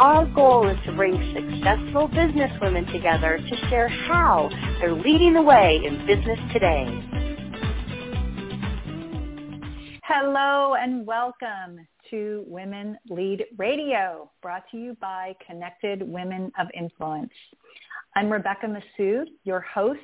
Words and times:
Our 0.00 0.24
goal 0.24 0.66
is 0.66 0.78
to 0.86 0.92
bring 0.92 1.12
successful 1.34 2.08
businesswomen 2.08 2.90
together 2.90 3.36
to 3.36 3.68
share 3.68 3.86
how 3.86 4.48
they're 4.80 4.94
leading 4.94 5.34
the 5.34 5.42
way 5.42 5.78
in 5.84 6.06
business 6.06 6.38
today. 6.54 6.86
Hello 10.04 10.74
and 10.76 11.06
welcome 11.06 11.86
to 12.08 12.44
Women 12.46 12.96
Lead 13.10 13.44
Radio, 13.58 14.30
brought 14.40 14.62
to 14.70 14.78
you 14.78 14.96
by 15.02 15.34
Connected 15.46 16.02
Women 16.02 16.50
of 16.58 16.68
Influence. 16.72 17.34
I'm 18.16 18.32
Rebecca 18.32 18.68
Massoud, 18.68 19.26
your 19.44 19.60
host 19.60 20.00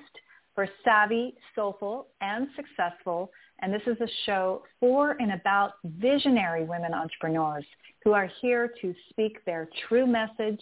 for 0.54 0.68
Savvy, 0.84 1.32
Soulful, 1.54 2.09
and 2.20 2.48
Successful, 2.54 3.30
and 3.60 3.73
this 3.73 3.83
is 3.87 4.01
a 4.01 4.09
show 4.24 4.62
for 4.80 5.16
and 5.20 5.33
about 5.33 5.74
visionary 5.84 6.65
women 6.65 6.92
entrepreneurs 6.92 7.65
who 8.05 8.12
are 8.12 8.30
here 8.41 8.73
to 8.80 8.95
speak 9.10 9.45
their 9.45 9.68
true 9.88 10.07
message, 10.07 10.60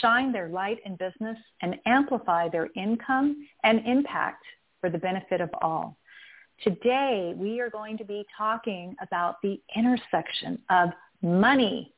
shine 0.00 0.32
their 0.32 0.48
light 0.48 0.78
in 0.84 0.96
business, 0.96 1.38
and 1.62 1.76
amplify 1.86 2.48
their 2.48 2.68
income 2.74 3.46
and 3.64 3.86
impact 3.86 4.44
for 4.80 4.90
the 4.90 4.98
benefit 4.98 5.40
of 5.40 5.50
all. 5.62 5.96
Today, 6.62 7.34
we 7.36 7.60
are 7.60 7.70
going 7.70 7.98
to 7.98 8.04
be 8.04 8.24
talking 8.36 8.96
about 9.00 9.36
the 9.42 9.60
intersection 9.74 10.58
of 10.70 10.90
money, 11.22 11.92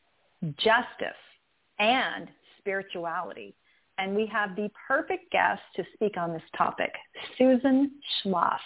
justice, 0.56 1.08
and 1.78 2.28
spirituality. 2.58 3.54
And 3.98 4.14
we 4.14 4.26
have 4.26 4.54
the 4.54 4.70
perfect 4.86 5.30
guest 5.32 5.62
to 5.76 5.84
speak 5.94 6.16
on 6.16 6.32
this 6.32 6.42
topic, 6.56 6.92
Susan 7.36 7.92
Shloss. 8.24 8.58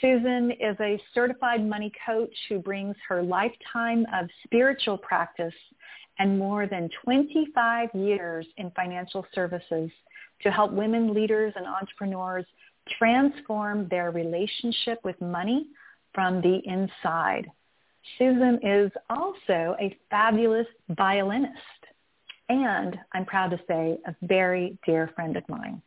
Susan 0.00 0.50
is 0.52 0.76
a 0.80 1.00
certified 1.14 1.66
money 1.66 1.92
coach 2.04 2.34
who 2.48 2.58
brings 2.58 2.96
her 3.08 3.22
lifetime 3.22 4.06
of 4.14 4.28
spiritual 4.44 4.98
practice 4.98 5.54
and 6.18 6.38
more 6.38 6.66
than 6.66 6.90
25 7.04 7.88
years 7.94 8.46
in 8.56 8.70
financial 8.72 9.26
services 9.34 9.90
to 10.42 10.50
help 10.50 10.72
women 10.72 11.14
leaders 11.14 11.52
and 11.56 11.66
entrepreneurs 11.66 12.44
transform 12.98 13.88
their 13.88 14.10
relationship 14.10 14.98
with 15.04 15.20
money 15.20 15.66
from 16.14 16.40
the 16.40 16.60
inside. 16.64 17.46
Susan 18.18 18.58
is 18.62 18.90
also 19.10 19.76
a 19.80 19.96
fabulous 20.10 20.66
violinist 20.90 21.52
and 22.48 22.96
I'm 23.12 23.24
proud 23.24 23.50
to 23.50 23.60
say 23.66 23.98
a 24.06 24.14
very 24.22 24.78
dear 24.86 25.10
friend 25.14 25.36
of 25.36 25.48
mine. 25.48 25.82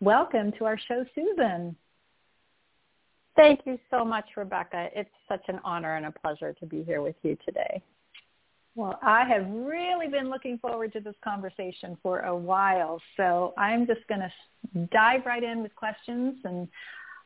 Welcome 0.00 0.52
to 0.58 0.64
our 0.64 0.78
show, 0.78 1.04
Susan. 1.14 1.76
Thank 3.36 3.60
you 3.64 3.78
so 3.90 4.04
much, 4.04 4.26
Rebecca. 4.36 4.88
It's 4.94 5.10
such 5.28 5.42
an 5.48 5.60
honor 5.64 5.96
and 5.96 6.06
a 6.06 6.12
pleasure 6.12 6.52
to 6.52 6.66
be 6.66 6.82
here 6.82 7.00
with 7.00 7.16
you 7.22 7.36
today. 7.44 7.82
Well, 8.76 8.98
I 9.02 9.24
have 9.24 9.48
really 9.50 10.08
been 10.08 10.30
looking 10.30 10.58
forward 10.58 10.92
to 10.92 11.00
this 11.00 11.14
conversation 11.24 11.96
for 12.02 12.20
a 12.20 12.36
while, 12.36 13.00
so 13.16 13.52
I'm 13.58 13.86
just 13.86 14.06
going 14.08 14.20
to 14.20 14.86
dive 14.92 15.26
right 15.26 15.42
in 15.42 15.62
with 15.62 15.74
questions. 15.74 16.36
And 16.44 16.68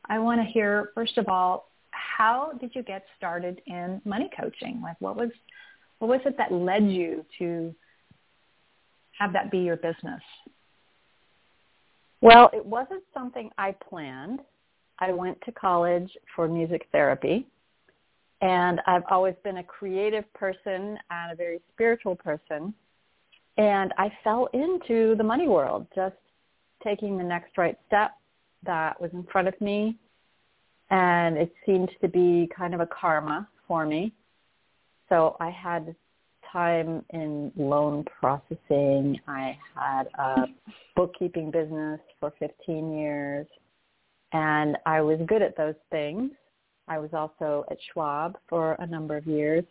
I 0.09 0.19
want 0.19 0.41
to 0.41 0.47
hear, 0.47 0.91
first 0.95 1.19
of 1.19 1.29
all, 1.29 1.71
how 1.91 2.53
did 2.61 2.75
you 2.75 2.83
get 2.83 3.05
started 3.17 3.61
in 3.67 4.01
money 4.05 4.31
coaching? 4.39 4.81
Like, 4.83 4.97
what 5.01 5.17
was 5.17 5.31
what 5.99 6.09
was 6.09 6.21
it 6.27 6.37
that 6.37 6.53
led 6.53 6.91
you 6.91 7.25
to 7.39 7.75
have 9.19 9.33
that 9.33 9.51
be 9.51 9.59
your 9.59 9.77
business? 9.77 10.21
Well, 12.21 12.51
it 12.53 12.65
wasn't 12.65 13.05
something 13.13 13.51
I 13.59 13.73
planned. 13.89 14.41
I 14.99 15.13
went 15.13 15.39
to 15.43 15.53
college 15.53 16.11
for 16.35 16.49
music 16.49 16.87
therapy. 16.93 17.47
And 18.41 18.81
I've 18.87 19.05
always 19.11 19.35
been 19.43 19.59
a 19.59 19.63
creative 19.63 20.31
person 20.35 20.99
and 21.11 21.33
a 21.33 21.35
very 21.35 21.61
spiritual 21.73 22.15
person. 22.15 22.75
And 23.57 23.93
I 23.97 24.13
fell 24.23 24.49
into 24.53 25.15
the 25.17 25.25
money 25.25 25.49
world, 25.49 25.87
just 25.95 26.17
taking 26.83 27.17
the 27.17 27.25
next 27.25 27.57
right 27.57 27.79
step 27.87 28.13
that 28.65 29.01
was 29.01 29.11
in 29.13 29.25
front 29.33 29.49
of 29.49 29.59
me. 29.61 29.97
And 30.91 31.37
it 31.39 31.53
seemed 31.65 31.91
to 32.01 32.09
be 32.09 32.49
kind 32.55 32.75
of 32.75 32.81
a 32.81 32.87
karma 32.87 33.49
for 33.67 33.87
me. 33.87 34.13
So 35.09 35.37
I 35.41 35.51
had 35.51 35.95
time 36.53 37.05
in 37.11 37.51
loan 37.57 38.05
processing. 38.21 39.19
I 39.27 39.57
had 39.75 40.05
a 40.19 40.45
bookkeeping 40.95 41.51
business 41.51 42.01
for 42.21 42.33
15 42.39 42.97
years 42.97 43.47
and 44.35 44.77
I 44.85 45.01
was 45.01 45.19
good 45.27 45.43
at 45.43 45.57
those 45.57 45.77
things. 45.91 46.33
I 46.89 46.99
was 46.99 47.11
also 47.15 47.65
at 47.71 47.79
Schwab 47.93 48.37
for 48.49 48.73
a 48.75 48.87
number 48.87 49.17
of 49.17 49.27
years. 49.27 49.65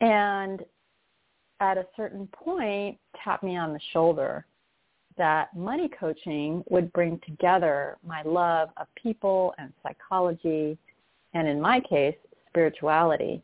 And 0.00 0.62
at 1.60 1.78
a 1.78 1.86
certain 1.96 2.28
point, 2.28 2.98
tapped 3.24 3.42
me 3.42 3.56
on 3.56 3.72
the 3.72 3.80
shoulder 3.92 4.44
that 5.16 5.56
money 5.56 5.88
coaching 5.98 6.62
would 6.68 6.92
bring 6.92 7.18
together 7.26 7.96
my 8.06 8.20
love 8.22 8.68
of 8.76 8.86
people 9.02 9.54
and 9.56 9.72
psychology, 9.82 10.76
and 11.32 11.48
in 11.48 11.58
my 11.58 11.80
case, 11.80 12.14
spirituality. 12.50 13.42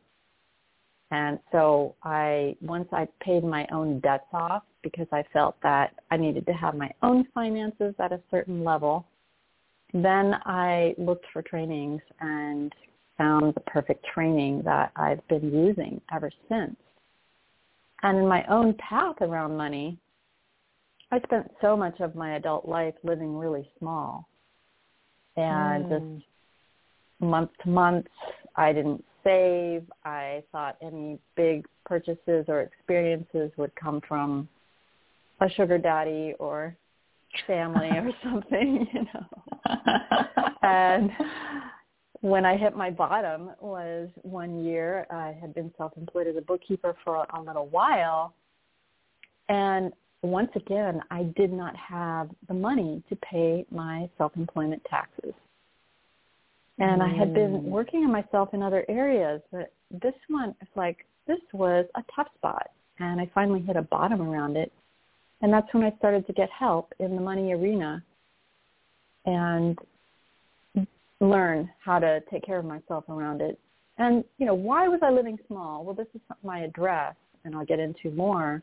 And 1.11 1.39
so 1.51 1.95
I, 2.03 2.55
once 2.61 2.89
I 2.93 3.09
paid 3.23 3.45
my 3.45 3.67
own 3.73 4.01
debts 4.01 4.29
off 4.35 4.65
because 4.83 5.07
I 5.11 5.25
felt 5.33 5.57
that 5.63 5.95
I 6.11 6.19
needed 6.19 6.45
to 6.47 6.53
have 6.53 6.75
my 6.75 6.91
own 7.03 7.27
finances 7.33 7.95
at 7.99 8.13
a 8.13 8.21
certain 8.31 8.63
level, 8.63 9.07
then 9.93 10.35
I 10.45 10.95
looked 10.99 11.27
for 11.33 11.43
trainings 11.43 12.01
and 12.21 12.73
found 13.19 13.55
the 13.55 13.61
perfect 13.61 14.05
training 14.15 14.63
that 14.65 14.93
I've 14.97 15.27
been 15.29 15.53
using 15.53 16.01
ever 16.13 16.31
since. 16.49 16.77
And 18.03 18.19
in 18.19 18.27
my 18.27 18.45
own 18.47 18.75
path 18.75 19.17
around 19.21 19.57
money, 19.57 19.99
I 21.11 21.21
spent 21.21 21.51
so 21.61 21.77
much 21.77 22.01
of 22.01 22.15
my 22.15 22.37
adult 22.37 22.67
life 22.67 22.95
living 23.05 23.37
really 23.37 23.69
small. 23.79 24.27
And 25.37 25.85
mm. 25.85 26.17
just 26.17 26.27
month 27.21 27.51
to 27.63 27.69
month, 27.69 28.07
I 28.57 28.73
didn't 28.73 29.05
save. 29.23 29.85
I 30.05 30.43
thought 30.53 30.77
any 30.83 31.19
big 31.37 31.67
purchases 31.85 32.47
or 32.49 32.63
experiences 32.63 33.53
would 33.57 33.75
come 33.77 34.01
from 34.07 34.49
a 35.41 35.49
sugar 35.51 35.79
daddy 35.79 36.35
or 36.39 36.77
family 37.47 37.89
or 37.89 38.11
something, 38.23 38.87
you 38.93 39.07
know. 39.13 39.27
and 40.63 41.11
when 42.23 42.45
I 42.45 42.57
hit 42.57 42.77
my 42.77 42.89
bottom 42.89 43.51
was 43.61 44.09
one 44.23 44.65
year. 44.65 45.07
I 45.11 45.37
had 45.41 45.55
been 45.55 45.73
self-employed 45.77 46.29
as 46.29 46.37
a 46.37 46.41
bookkeeper 46.41 46.97
for 47.05 47.27
a 47.35 47.41
little 47.41 47.67
while. 47.67 48.33
And 49.49 49.93
once 50.23 50.51
again, 50.55 51.01
I 51.11 51.25
did 51.37 51.53
not 51.53 51.75
have 51.77 52.31
the 52.47 52.55
money 52.55 53.03
to 53.09 53.17
pay 53.17 53.67
my 53.71 54.09
self-employment 54.19 54.83
taxes. 54.89 55.35
And 56.79 57.03
mm. 57.03 57.13
I 57.13 57.19
had 57.19 57.35
been 57.35 57.51
mm. 57.51 57.63
working 57.63 58.05
on 58.05 58.13
myself 58.13 58.51
in 58.55 58.63
other 58.63 58.85
areas, 58.89 59.43
but 59.51 59.73
this 59.91 60.15
one, 60.29 60.55
it's 60.61 60.71
like, 60.77 60.99
this 61.27 61.41
was 61.53 61.87
a 61.97 62.05
tough 62.15 62.29
spot. 62.37 62.71
And 63.01 63.21
I 63.21 63.29
finally 63.35 63.63
hit 63.63 63.77
a 63.77 63.83
bottom 63.83 64.23
around 64.23 64.57
it. 64.57 64.73
And 65.43 65.53
that's 65.53 65.67
when 65.75 65.83
I 65.83 65.95
started 65.99 66.27
to 66.29 66.33
get 66.33 66.49
help 66.51 66.93
in 67.01 67.17
the 67.17 67.21
money 67.21 67.53
arena 67.53 68.03
and 69.27 69.79
learn 71.21 71.71
how 71.85 71.99
to 71.99 72.21
take 72.31 72.45
care 72.45 72.59
of 72.59 72.65
myself 72.65 73.05
around 73.09 73.41
it. 73.41 73.59
And, 73.99 74.25
you 74.39 74.47
know, 74.47 74.55
why 74.55 74.89
was 74.89 75.01
I 75.03 75.11
living 75.11 75.39
small? 75.47 75.85
Well, 75.85 75.95
this 75.95 76.07
is 76.15 76.21
my 76.43 76.61
address, 76.61 77.15
and 77.45 77.55
I'll 77.55 77.67
get 77.67 77.79
into 77.79 78.11
more 78.11 78.63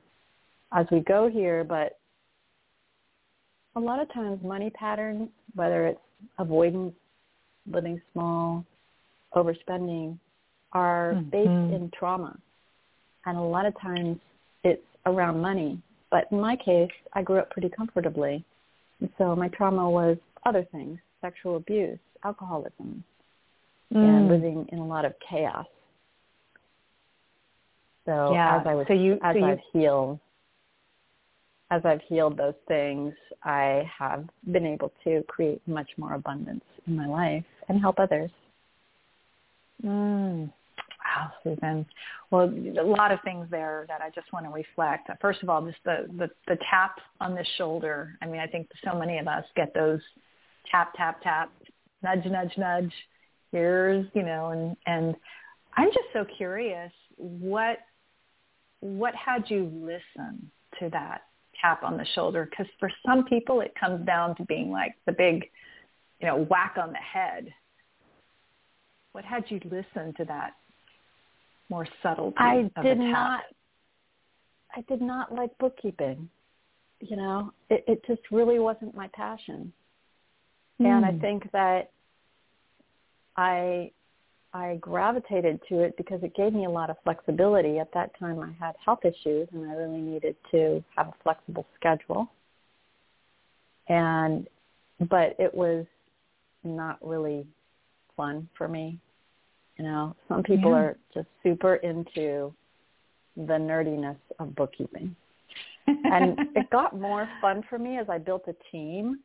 as 0.73 0.85
we 0.91 0.99
go 1.01 1.29
here, 1.29 1.63
but 1.63 1.97
a 3.75 3.79
lot 3.79 4.01
of 4.01 4.11
times 4.13 4.39
money 4.43 4.69
patterns, 4.69 5.29
whether 5.55 5.87
it's 5.87 5.99
avoidance, 6.37 6.93
living 7.69 8.01
small, 8.13 8.65
overspending, 9.35 10.17
are 10.73 11.13
mm-hmm. 11.15 11.29
based 11.29 11.47
in 11.47 11.91
trauma. 11.97 12.37
And 13.25 13.37
a 13.37 13.41
lot 13.41 13.65
of 13.65 13.79
times 13.79 14.17
it's 14.63 14.81
around 15.05 15.41
money. 15.41 15.81
But 16.11 16.27
in 16.31 16.39
my 16.39 16.55
case, 16.55 16.91
I 17.13 17.21
grew 17.21 17.37
up 17.37 17.49
pretty 17.51 17.69
comfortably. 17.69 18.43
And 18.99 19.09
so 19.17 19.35
my 19.35 19.47
trauma 19.49 19.89
was 19.89 20.17
other 20.45 20.65
things, 20.71 20.99
sexual 21.21 21.57
abuse, 21.57 21.99
alcoholism, 22.23 23.03
mm. 23.93 23.97
and 23.97 24.27
living 24.27 24.67
in 24.71 24.79
a 24.79 24.85
lot 24.85 25.05
of 25.05 25.13
chaos. 25.27 25.67
So 28.05 28.33
yeah. 28.33 28.59
as 28.59 28.67
I 28.67 28.73
was, 28.73 28.85
so 28.87 28.93
you, 28.93 29.19
as 29.23 29.35
so 29.35 29.43
I've 29.43 29.59
healed, 29.71 30.19
as 31.69 31.81
I've 31.85 32.01
healed 32.07 32.37
those 32.37 32.55
things, 32.67 33.13
I 33.43 33.89
have 33.97 34.27
been 34.51 34.65
able 34.65 34.91
to 35.03 35.23
create 35.27 35.61
much 35.67 35.89
more 35.97 36.15
abundance 36.15 36.63
in 36.87 36.95
my 36.95 37.05
life 37.05 37.45
and 37.67 37.79
help 37.79 37.99
others. 37.99 38.31
Mm. 39.85 40.51
Wow, 41.19 41.31
Susan. 41.43 41.85
Well, 42.31 42.53
a 42.79 42.83
lot 42.83 43.11
of 43.11 43.19
things 43.23 43.47
there 43.51 43.85
that 43.87 44.01
I 44.01 44.09
just 44.09 44.31
want 44.31 44.45
to 44.45 44.51
reflect. 44.51 45.09
First 45.21 45.43
of 45.43 45.49
all, 45.49 45.65
just 45.65 45.77
the, 45.83 46.05
the, 46.17 46.29
the 46.47 46.57
tap 46.69 46.97
on 47.19 47.35
the 47.35 47.45
shoulder. 47.57 48.17
I 48.21 48.25
mean, 48.25 48.39
I 48.39 48.47
think 48.47 48.69
so 48.83 48.97
many 48.97 49.17
of 49.17 49.27
us 49.27 49.43
get 49.55 49.73
those 49.73 49.99
tap, 50.71 50.93
tap, 50.95 51.21
tap, 51.21 51.51
nudge, 52.03 52.25
nudge, 52.25 52.53
nudge. 52.57 52.93
Here's, 53.51 54.05
you 54.13 54.23
know, 54.23 54.49
and, 54.49 54.77
and 54.85 55.15
I'm 55.75 55.89
just 55.89 56.07
so 56.13 56.25
curious, 56.37 56.91
what, 57.17 57.79
what 58.79 59.13
had 59.15 59.43
you 59.47 59.69
listen 59.73 60.49
to 60.79 60.89
that 60.91 61.23
tap 61.59 61.83
on 61.83 61.97
the 61.97 62.05
shoulder? 62.15 62.47
Because 62.49 62.71
for 62.79 62.89
some 63.05 63.25
people, 63.25 63.61
it 63.61 63.73
comes 63.79 64.05
down 64.05 64.35
to 64.37 64.45
being 64.45 64.69
like 64.71 64.95
the 65.05 65.11
big, 65.11 65.49
you 66.21 66.27
know, 66.27 66.45
whack 66.49 66.75
on 66.81 66.91
the 66.91 66.99
head. 66.99 67.51
What 69.11 69.25
had 69.25 69.45
you 69.49 69.59
listen 69.65 70.13
to 70.17 70.25
that 70.25 70.53
more 71.69 71.87
subtlety 72.01 72.35
I 72.37 72.69
of 72.75 72.83
did 72.83 72.99
not. 72.99 73.43
I 74.75 74.81
did 74.81 75.01
not 75.01 75.33
like 75.33 75.57
bookkeeping. 75.57 76.29
You 76.99 77.15
know, 77.15 77.51
it, 77.69 77.83
it 77.87 78.05
just 78.05 78.21
really 78.31 78.59
wasn't 78.59 78.95
my 78.95 79.07
passion. 79.13 79.71
And 80.79 81.05
I 81.05 81.11
Hmm. 81.11 81.19
think 81.19 81.51
that 81.51 81.91
I 83.35 83.91
I 84.53 84.77
gravitated 84.81 85.59
to 85.69 85.81
it 85.81 85.95
because 85.97 86.23
it 86.23 86.35
gave 86.35 86.53
me 86.53 86.65
a 86.65 86.69
lot 86.69 86.89
of 86.89 86.97
flexibility. 87.03 87.79
At 87.79 87.93
that 87.93 88.17
time 88.19 88.39
I 88.39 88.51
had 88.63 88.75
health 88.83 89.05
issues 89.05 89.47
and 89.53 89.69
I 89.69 89.75
really 89.75 90.01
needed 90.01 90.35
to 90.51 90.83
have 90.95 91.07
a 91.09 91.13
flexible 91.23 91.65
schedule. 91.75 92.29
And 93.87 94.47
but 95.09 95.35
it 95.39 95.53
was 95.53 95.85
not 96.63 96.97
really 97.05 97.45
fun 98.17 98.49
for 98.57 98.67
me. 98.67 98.99
You 99.79 99.85
know, 99.85 100.15
some 100.27 100.43
people 100.43 100.71
Yeah. 100.71 100.77
are 100.77 100.97
just 101.13 101.27
super 101.41 101.75
into 101.77 102.53
the 103.37 103.53
nerdiness 103.53 104.17
of 104.37 104.53
bookkeeping. 104.55 105.15
And 105.87 106.37
it 106.55 106.69
got 106.79 106.99
more 106.99 107.27
fun 107.41 107.63
for 107.69 107.79
me 107.79 107.97
as 107.97 108.09
I 108.09 108.17
built 108.17 108.43
a 108.47 108.55
team 108.71 109.19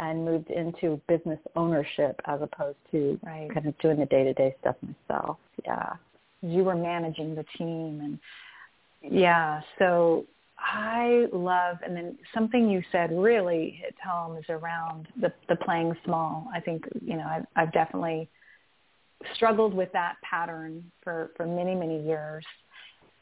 and 0.00 0.24
moved 0.24 0.50
into 0.50 1.00
business 1.08 1.38
ownership 1.54 2.20
as 2.26 2.42
opposed 2.42 2.78
to 2.90 3.18
Right. 3.22 3.48
kind 3.54 3.66
of 3.66 3.78
doing 3.78 3.98
the 3.98 4.06
day-to-day 4.06 4.56
stuff 4.60 4.76
myself. 4.82 5.38
Yeah. 5.64 5.94
you 6.42 6.64
were 6.64 6.74
managing 6.74 7.34
the 7.34 7.44
team 7.56 8.00
and 8.04 8.18
yeah 9.02 9.62
so 9.78 10.24
i 10.58 11.26
love 11.32 11.78
and 11.84 11.96
then 11.96 12.18
something 12.34 12.68
you 12.68 12.82
said 12.92 13.10
really 13.10 13.70
hit 13.82 13.94
home 14.06 14.36
is 14.36 14.44
around 14.50 15.08
the 15.20 15.32
the 15.48 15.56
playing 15.56 15.96
small 16.04 16.46
i 16.54 16.60
think 16.60 16.84
you 17.00 17.16
know 17.16 17.26
i've, 17.26 17.46
I've 17.56 17.72
definitely 17.72 18.28
struggled 19.34 19.74
with 19.74 19.90
that 19.92 20.16
pattern 20.22 20.90
for 21.02 21.30
for 21.36 21.46
many 21.46 21.74
many 21.74 22.04
years 22.04 22.44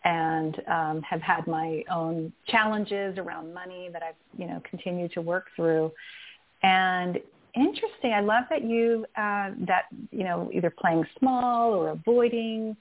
and 0.05 0.61
um, 0.69 1.03
have 1.03 1.23
had 1.23 1.47
my 1.47 1.83
own 1.91 2.33
challenges 2.47 3.17
around 3.17 3.55
money 3.55 3.89
that 3.93 4.03
I've 4.03 4.15
you 4.39 4.47
know 4.47 4.63
continued 4.69 5.13
to 5.13 5.21
work 5.21 5.47
through. 5.57 5.93
And 6.63 7.19
interesting, 7.55 8.13
I 8.13 8.21
love 8.21 8.45
that 8.51 8.63
you 8.63 9.07
uh, 9.17 9.51
that 9.67 9.85
you 10.11 10.25
know 10.25 10.51
either 10.53 10.71
playing 10.71 11.05
small 11.19 11.73
or 11.73 11.91
avoiding. 11.91 12.77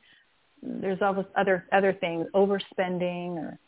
There's 0.62 1.01
all 1.01 1.13
this 1.13 1.25
other 1.36 1.65
other 1.71 1.94
things, 1.94 2.27
overspending 2.33 3.38
or 3.38 3.60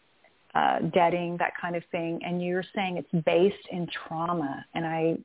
uh, 0.53 0.80
debting, 0.94 1.38
that 1.38 1.53
kind 1.59 1.75
of 1.75 1.83
thing. 1.92 2.19
And 2.25 2.44
you're 2.44 2.63
saying 2.74 2.97
it's 2.97 3.25
based 3.25 3.68
in 3.71 3.88
trauma, 4.07 4.65
and 4.74 4.86
I 4.86 5.18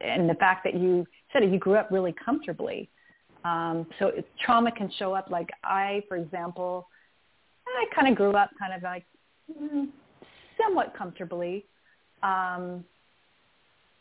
and 0.00 0.28
the 0.28 0.34
fact 0.34 0.64
that 0.64 0.74
you 0.74 1.06
said 1.32 1.42
it, 1.42 1.50
you 1.50 1.58
grew 1.58 1.74
up 1.74 1.90
really 1.90 2.14
comfortably. 2.24 2.88
Um, 3.44 3.86
so 3.98 4.08
it, 4.08 4.26
trauma 4.44 4.70
can 4.72 4.90
show 4.98 5.14
up 5.14 5.30
like 5.30 5.48
I, 5.64 6.02
for 6.08 6.16
example, 6.16 6.88
I 7.66 7.86
kind 7.94 8.08
of 8.08 8.16
grew 8.16 8.32
up 8.32 8.50
kind 8.58 8.72
of 8.72 8.82
like 8.82 9.04
mm, 9.50 9.88
somewhat 10.60 10.94
comfortably, 10.96 11.64
um, 12.22 12.84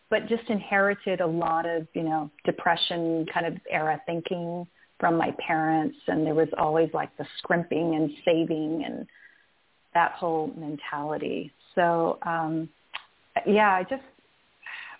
but 0.09 0.27
just 0.27 0.47
inherited 0.49 1.21
a 1.21 1.27
lot 1.27 1.65
of 1.65 1.87
you 1.93 2.03
know 2.03 2.29
depression 2.45 3.25
kind 3.33 3.45
of 3.45 3.53
era 3.69 3.99
thinking 4.05 4.67
from 4.99 5.17
my 5.17 5.33
parents, 5.45 5.97
and 6.07 6.25
there 6.25 6.35
was 6.35 6.49
always 6.57 6.89
like 6.93 7.15
the 7.17 7.25
scrimping 7.39 7.95
and 7.95 8.11
saving 8.23 8.83
and 8.85 9.07
that 9.93 10.11
whole 10.13 10.53
mentality. 10.55 11.51
So 11.75 12.19
um, 12.23 12.69
yeah, 13.47 13.71
I 13.71 13.83
just 13.83 14.03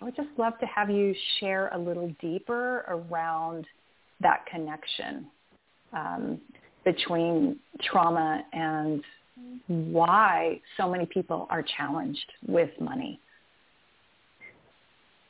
I 0.00 0.04
would 0.04 0.16
just 0.16 0.30
love 0.36 0.58
to 0.58 0.66
have 0.66 0.90
you 0.90 1.14
share 1.38 1.68
a 1.68 1.78
little 1.78 2.12
deeper 2.20 2.84
around 2.88 3.66
that 4.22 4.46
connection 4.46 5.26
um, 5.92 6.40
between 6.84 7.58
trauma 7.82 8.42
and 8.52 9.02
why 9.66 10.60
so 10.76 10.88
many 10.90 11.06
people 11.06 11.46
are 11.50 11.64
challenged 11.76 12.32
with 12.46 12.70
money. 12.80 13.20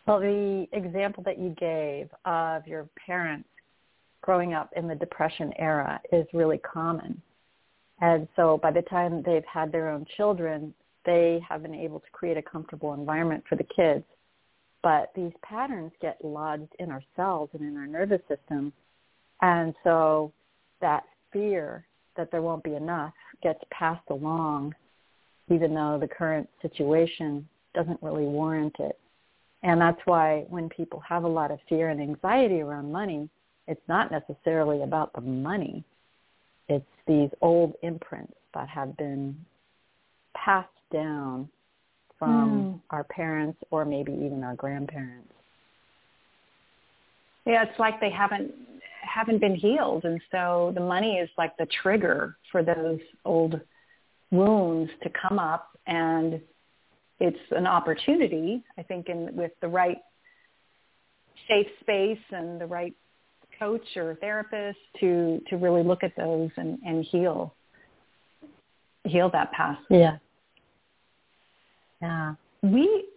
Well, 0.07 0.21
the 0.21 0.67
example 0.73 1.23
that 1.25 1.39
you 1.39 1.51
gave 1.51 2.09
of 2.25 2.67
your 2.67 2.89
parents 3.07 3.49
growing 4.21 4.55
up 4.55 4.71
in 4.77 4.89
the 4.89 4.95
Depression 4.95 5.53
era 5.59 6.01
is 6.13 6.27
really 6.33 6.59
common. 6.59 7.21
And 8.01 8.27
so 8.35 8.59
by 8.61 8.73
the 8.73 8.83
time 8.83 9.23
they've 9.25 9.45
had 9.45 9.71
their 9.71 9.91
own 9.91 10.05
children, 10.17 10.75
they 11.05 11.41
have 11.49 11.63
been 11.63 11.75
able 11.75 12.01
to 12.01 12.11
create 12.11 12.37
a 12.37 12.43
comfortable 12.43 12.95
environment 12.95 13.45
for 13.49 13.57
the 13.57 13.65
kids. 13.65 14.05
But 14.83 15.13
these 15.15 15.33
patterns 15.43 15.93
get 16.01 16.25
lodged 16.25 16.73
in 16.81 16.91
our 16.91 17.03
cells 17.15 17.51
and 17.53 17.63
in 17.63 17.77
our 17.77 17.87
nervous 17.87 18.21
system. 18.29 18.73
And 19.43 19.75
so 19.85 20.33
that 20.81 21.05
fear 21.33 21.85
that 22.17 22.31
there 22.31 22.43
won't 22.43 22.63
be 22.63 22.75
enough 22.75 23.13
gets 23.43 23.61
passed 23.71 24.09
along, 24.11 24.75
even 25.51 25.75
though 25.75 25.99
the 26.01 26.09
current 26.09 26.49
situation 26.63 27.47
doesn't 27.75 28.03
really 28.03 28.25
warrant 28.25 28.77
it. 28.79 28.99
And 29.63 29.81
that's 29.81 30.01
why 30.05 30.45
when 30.49 30.69
people 30.69 31.01
have 31.01 31.25
a 31.25 31.29
lot 31.29 31.51
of 31.51 31.59
fear 31.69 31.91
and 31.91 32.01
anxiety 32.01 32.61
around 32.61 32.91
money, 32.91 33.29
it's 33.69 33.81
not 33.89 34.11
necessarily 34.11 34.83
about 34.83 35.13
the 35.13 35.21
money. 35.21 35.85
It's 36.69 36.85
these 37.07 37.31
old 37.41 37.75
imprints 37.83 38.35
that 38.55 38.69
have 38.69 38.97
been 38.97 39.37
passed 40.35 40.69
down 40.93 41.49
from 42.19 42.67
Mm. 42.67 42.81
our 42.91 43.05
parents 43.05 43.59
or 43.71 43.85
maybe 43.85 44.13
even 44.13 44.45
our 44.45 44.55
grandparents. 44.55 45.33
Yeah, 47.45 47.65
it's 47.65 47.79
like 47.79 47.99
they 48.01 48.11
haven't 48.11 48.55
haven't 49.13 49.41
been 49.41 49.55
healed, 49.55 50.05
and 50.05 50.21
so 50.31 50.73
the 50.75 50.81
money 50.81 51.15
is 51.17 51.29
like 51.37 51.57
the 51.59 51.67
trigger 51.83 52.37
for 52.51 52.63
those 52.63 53.01
old 53.25 53.61
wounds 54.31 54.91
to 55.03 55.11
come 55.11 55.39
up, 55.39 55.79
and 55.87 56.41
it's 57.21 57.39
an 57.51 57.67
opportunity, 57.67 58.65
I 58.79 58.83
think, 58.83 59.09
in 59.09 59.31
with 59.35 59.53
the 59.61 59.69
right 59.69 59.99
safe 61.49 61.67
space 61.81 62.25
and 62.31 62.61
the 62.61 62.67
right 62.67 62.95
coach 63.59 63.97
or 63.97 64.17
therapist 64.17 64.79
to 65.01 65.41
to 65.49 65.57
really 65.57 65.83
look 65.83 66.03
at 66.03 66.17
those 66.17 66.51
and, 66.57 66.79
and 66.85 67.05
heal 67.05 67.55
heal 69.05 69.31
that 69.33 69.53
past. 69.53 69.81
Yeah. 69.91 70.17
Yeah. 72.01 72.35
We 72.63 73.09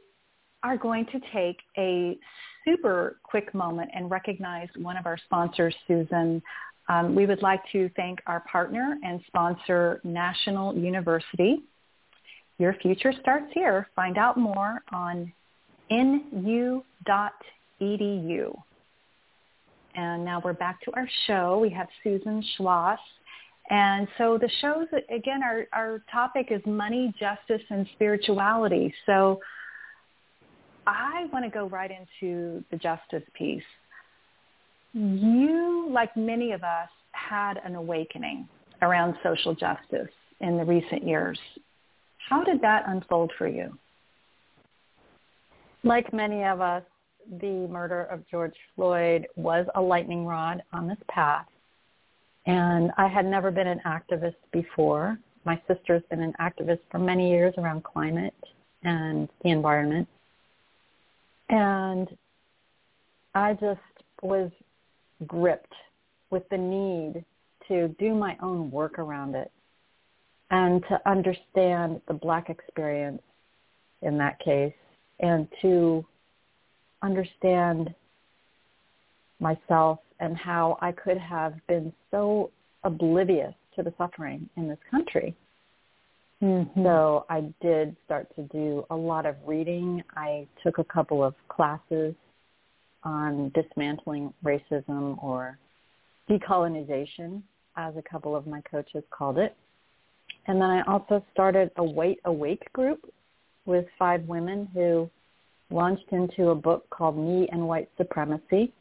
are 0.63 0.77
going 0.77 1.05
to 1.07 1.19
take 1.33 1.57
a 1.77 2.17
super 2.65 3.17
quick 3.23 3.53
moment 3.53 3.91
and 3.93 4.09
recognize 4.11 4.67
one 4.77 4.97
of 4.97 5.05
our 5.05 5.17
sponsors, 5.25 5.75
Susan. 5.87 6.41
Um, 6.89 7.15
we 7.15 7.25
would 7.25 7.41
like 7.41 7.61
to 7.71 7.89
thank 7.95 8.19
our 8.27 8.41
partner 8.41 8.97
and 9.03 9.21
sponsor, 9.27 10.01
National 10.03 10.75
University. 10.75 11.63
Your 12.57 12.73
future 12.81 13.13
starts 13.21 13.47
here. 13.53 13.87
Find 13.95 14.17
out 14.17 14.37
more 14.37 14.81
on 14.91 15.31
nu.edu. 15.89 16.83
And 19.95 20.25
now 20.25 20.41
we're 20.43 20.53
back 20.53 20.81
to 20.81 20.91
our 20.93 21.07
show. 21.27 21.59
We 21.59 21.69
have 21.69 21.87
Susan 22.03 22.43
Shloss. 22.57 22.97
And 23.69 24.07
so 24.17 24.37
the 24.37 24.49
shows, 24.61 24.87
again, 25.09 25.41
our, 25.43 25.65
our 25.73 26.03
topic 26.11 26.47
is 26.51 26.61
money, 26.65 27.13
justice, 27.19 27.65
and 27.69 27.87
spirituality. 27.95 28.93
So 29.05 29.39
I 30.87 31.27
want 31.33 31.45
to 31.45 31.51
go 31.51 31.67
right 31.67 31.91
into 31.91 32.63
the 32.71 32.77
justice 32.77 33.23
piece. 33.33 33.63
You, 34.93 35.87
like 35.91 36.15
many 36.15 36.51
of 36.51 36.63
us, 36.63 36.89
had 37.11 37.59
an 37.63 37.75
awakening 37.75 38.47
around 38.81 39.15
social 39.23 39.55
justice 39.55 40.11
in 40.41 40.57
the 40.57 40.63
recent 40.63 41.07
years. 41.07 41.39
How 42.29 42.43
did 42.43 42.61
that 42.61 42.83
unfold 42.87 43.31
for 43.37 43.47
you? 43.47 43.77
Like 45.83 46.11
many 46.13 46.43
of 46.43 46.61
us, 46.61 46.83
the 47.39 47.67
murder 47.67 48.03
of 48.05 48.27
George 48.29 48.55
Floyd 48.75 49.27
was 49.35 49.65
a 49.75 49.81
lightning 49.81 50.25
rod 50.25 50.61
on 50.73 50.87
this 50.87 50.97
path. 51.09 51.45
And 52.45 52.91
I 52.97 53.07
had 53.07 53.25
never 53.25 53.49
been 53.49 53.67
an 53.67 53.81
activist 53.85 54.35
before. 54.51 55.17
My 55.45 55.59
sister's 55.67 56.03
been 56.09 56.21
an 56.21 56.33
activist 56.39 56.79
for 56.91 56.99
many 56.99 57.29
years 57.31 57.53
around 57.57 57.83
climate 57.83 58.35
and 58.83 59.29
the 59.43 59.49
environment. 59.49 60.07
And 61.49 62.07
I 63.33 63.53
just 63.53 63.79
was 64.21 64.51
gripped 65.27 65.73
with 66.29 66.43
the 66.49 66.57
need 66.57 67.23
to 67.67 67.89
do 67.99 68.13
my 68.13 68.37
own 68.41 68.71
work 68.71 68.99
around 68.99 69.35
it 69.35 69.51
and 70.51 70.83
to 70.89 70.99
understand 71.09 72.01
the 72.07 72.13
black 72.13 72.49
experience 72.49 73.21
in 74.01 74.17
that 74.17 74.39
case 74.39 74.73
and 75.19 75.47
to 75.61 76.05
understand 77.01 77.93
myself 79.39 79.99
and 80.19 80.37
how 80.37 80.77
I 80.81 80.91
could 80.91 81.17
have 81.17 81.55
been 81.67 81.91
so 82.11 82.51
oblivious 82.83 83.53
to 83.75 83.83
the 83.83 83.93
suffering 83.97 84.49
in 84.55 84.67
this 84.67 84.79
country. 84.89 85.35
Mm-hmm. 86.43 86.83
So 86.83 87.25
I 87.29 87.41
did 87.61 87.95
start 88.05 88.27
to 88.35 88.43
do 88.43 88.85
a 88.89 88.95
lot 88.95 89.25
of 89.25 89.35
reading. 89.45 90.03
I 90.15 90.47
took 90.63 90.77
a 90.77 90.83
couple 90.83 91.23
of 91.23 91.33
classes 91.47 92.13
on 93.03 93.51
dismantling 93.55 94.33
racism 94.43 95.21
or 95.23 95.57
decolonization, 96.29 97.41
as 97.77 97.95
a 97.97 98.01
couple 98.01 98.35
of 98.35 98.47
my 98.47 98.61
coaches 98.61 99.03
called 99.11 99.37
it. 99.37 99.55
And 100.47 100.61
then 100.61 100.69
I 100.69 100.81
also 100.83 101.23
started 101.33 101.71
a 101.77 101.83
White 101.83 102.19
Awake 102.25 102.71
group 102.73 103.11
with 103.65 103.85
five 103.97 104.23
women 104.23 104.67
who 104.73 105.09
launched 105.69 106.05
into 106.11 106.49
a 106.49 106.55
book 106.55 106.89
called 106.89 107.17
Me 107.17 107.47
and 107.51 107.67
White 107.67 107.89
Supremacy. 107.97 108.73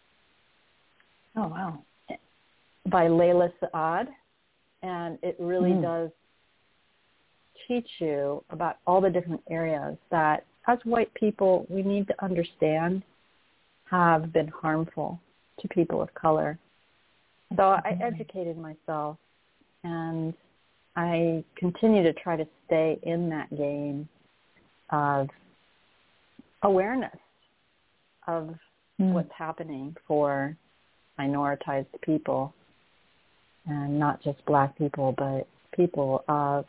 Oh, 1.36 1.48
wow. 1.48 1.82
By 2.86 3.06
Layla 3.06 3.50
Saad. 3.60 4.08
And 4.82 5.18
it 5.22 5.36
really 5.38 5.70
mm. 5.70 5.82
does 5.82 6.10
teach 7.68 7.88
you 7.98 8.42
about 8.50 8.76
all 8.86 9.00
the 9.00 9.10
different 9.10 9.40
areas 9.50 9.96
that 10.10 10.44
as 10.66 10.78
white 10.84 11.12
people 11.14 11.66
we 11.68 11.82
need 11.82 12.06
to 12.08 12.24
understand 12.24 13.02
have 13.90 14.32
been 14.32 14.48
harmful 14.48 15.20
to 15.60 15.68
people 15.68 16.02
of 16.02 16.12
color. 16.14 16.58
So 17.56 17.62
I 17.62 17.98
educated 18.02 18.58
myself 18.58 19.16
and 19.84 20.34
I 20.96 21.44
continue 21.56 22.02
to 22.02 22.12
try 22.12 22.36
to 22.36 22.46
stay 22.66 22.98
in 23.02 23.28
that 23.30 23.50
game 23.56 24.08
of 24.90 25.28
awareness 26.62 27.16
of 28.26 28.54
mm. 29.00 29.12
what's 29.12 29.30
happening 29.36 29.94
for 30.06 30.56
minoritized 31.18 31.86
people 32.02 32.54
and 33.66 33.98
not 33.98 34.22
just 34.22 34.44
black 34.46 34.76
people 34.76 35.14
but 35.16 35.46
people 35.76 36.24
of 36.28 36.64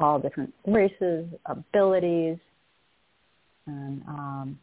all 0.00 0.18
different 0.18 0.52
races, 0.66 1.26
abilities, 1.46 2.38
and 3.66 4.02
um, 4.08 4.58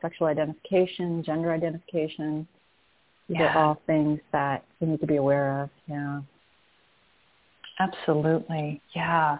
sexual 0.00 0.26
identification, 0.26 1.22
gender 1.24 1.52
identification. 1.52 2.46
These 3.28 3.38
yeah. 3.40 3.54
are 3.54 3.64
all 3.64 3.82
things 3.86 4.20
that 4.32 4.64
we 4.80 4.88
need 4.88 5.00
to 5.00 5.06
be 5.06 5.16
aware 5.16 5.62
of. 5.62 5.70
Yeah. 5.86 6.20
Absolutely. 7.78 8.80
Yeah. 8.94 9.38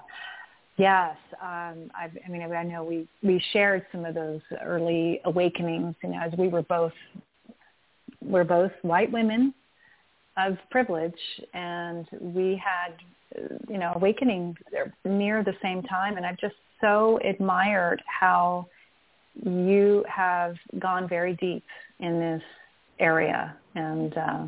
Yes. 0.78 1.16
Um, 1.42 1.90
I, 1.94 2.10
I 2.24 2.30
mean, 2.30 2.42
I 2.42 2.62
know 2.62 2.84
we, 2.84 3.06
we 3.22 3.42
shared 3.52 3.84
some 3.92 4.04
of 4.04 4.14
those 4.14 4.40
early 4.64 5.20
awakenings, 5.24 5.94
you 6.02 6.10
know, 6.10 6.20
as 6.20 6.32
we 6.38 6.48
were 6.48 6.62
both, 6.62 6.92
we're 8.22 8.44
both 8.44 8.72
white 8.82 9.10
women 9.10 9.52
of 10.36 10.56
privilege 10.70 11.12
and 11.52 12.06
we 12.20 12.60
had, 12.62 12.94
you 13.68 13.78
know, 13.78 13.92
awakening 13.96 14.56
near 15.04 15.44
the 15.44 15.54
same 15.62 15.82
time. 15.82 16.16
And 16.16 16.24
I've 16.24 16.38
just 16.38 16.54
so 16.80 17.18
admired 17.24 18.02
how 18.06 18.66
you 19.34 20.04
have 20.08 20.56
gone 20.78 21.08
very 21.08 21.34
deep 21.36 21.64
in 22.00 22.18
this 22.20 22.42
area 22.98 23.56
and, 23.74 24.16
uh, 24.16 24.46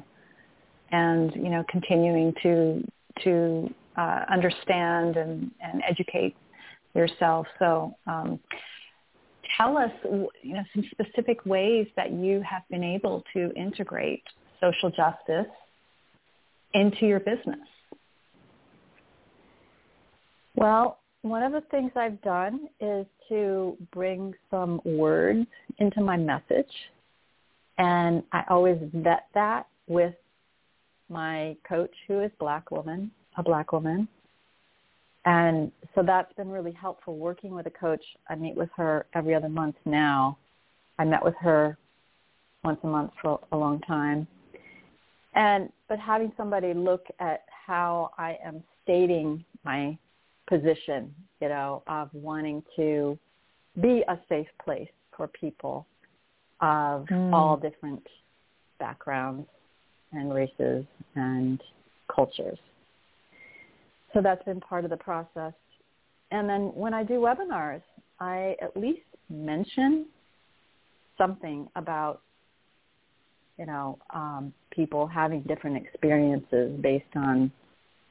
and, 0.90 1.34
you 1.34 1.48
know, 1.48 1.64
continuing 1.68 2.34
to, 2.42 2.84
to 3.24 3.74
uh, 3.96 4.24
understand 4.30 5.16
and, 5.16 5.50
and 5.62 5.82
educate 5.88 6.36
yourself. 6.94 7.46
So 7.58 7.94
um, 8.06 8.38
tell 9.56 9.76
us, 9.76 9.90
you 10.42 10.54
know, 10.54 10.62
some 10.74 10.84
specific 10.90 11.44
ways 11.44 11.86
that 11.96 12.12
you 12.12 12.42
have 12.48 12.62
been 12.70 12.84
able 12.84 13.24
to 13.34 13.52
integrate 13.54 14.22
social 14.60 14.90
justice 14.90 15.50
into 16.74 17.06
your 17.06 17.20
business. 17.20 17.66
Well, 20.56 20.98
one 21.22 21.42
of 21.42 21.52
the 21.52 21.62
things 21.70 21.90
I've 21.96 22.20
done 22.22 22.68
is 22.80 23.06
to 23.28 23.76
bring 23.92 24.34
some 24.50 24.80
words 24.84 25.46
into 25.78 26.00
my 26.00 26.16
message. 26.16 26.70
And 27.78 28.22
I 28.32 28.42
always 28.48 28.78
vet 28.92 29.26
that 29.34 29.66
with 29.88 30.14
my 31.08 31.56
coach 31.68 31.90
who 32.06 32.20
is 32.20 32.30
black 32.38 32.70
woman 32.70 33.10
a 33.36 33.42
black 33.42 33.72
woman. 33.72 34.08
And 35.24 35.72
so 35.94 36.02
that's 36.02 36.32
been 36.34 36.50
really 36.50 36.72
helpful 36.72 37.16
working 37.16 37.54
with 37.54 37.66
a 37.66 37.70
coach. 37.70 38.02
I 38.28 38.34
meet 38.34 38.54
with 38.54 38.68
her 38.76 39.06
every 39.14 39.34
other 39.34 39.48
month 39.48 39.76
now. 39.84 40.36
I 40.98 41.04
met 41.04 41.24
with 41.24 41.34
her 41.40 41.78
once 42.62 42.78
a 42.82 42.86
month 42.86 43.12
for 43.22 43.40
a 43.52 43.56
long 43.56 43.80
time. 43.80 44.26
And 45.34 45.70
but 45.88 45.98
having 45.98 46.32
somebody 46.36 46.74
look 46.74 47.06
at 47.18 47.44
how 47.66 48.12
I 48.18 48.38
am 48.44 48.62
stating 48.82 49.44
my 49.64 49.98
position, 50.48 51.14
you 51.40 51.48
know, 51.48 51.82
of 51.86 52.08
wanting 52.12 52.62
to 52.76 53.18
be 53.80 54.04
a 54.08 54.18
safe 54.28 54.46
place 54.64 54.88
for 55.16 55.26
people 55.28 55.86
of 56.60 57.06
mm. 57.06 57.32
all 57.32 57.56
different 57.56 58.06
backgrounds 58.78 59.48
and 60.12 60.32
races 60.32 60.84
and 61.16 61.60
cultures. 62.14 62.58
So 64.12 64.20
that's 64.22 64.44
been 64.44 64.60
part 64.60 64.84
of 64.84 64.90
the 64.90 64.96
process. 64.96 65.52
And 66.30 66.48
then 66.48 66.70
when 66.74 66.94
I 66.94 67.02
do 67.02 67.14
webinars, 67.14 67.82
I 68.20 68.56
at 68.62 68.76
least 68.76 69.02
mention 69.28 70.06
something 71.18 71.68
about, 71.74 72.22
you 73.58 73.66
know, 73.66 73.98
um, 74.12 74.52
people 74.70 75.06
having 75.06 75.40
different 75.42 75.76
experiences 75.76 76.78
based 76.80 77.04
on 77.14 77.50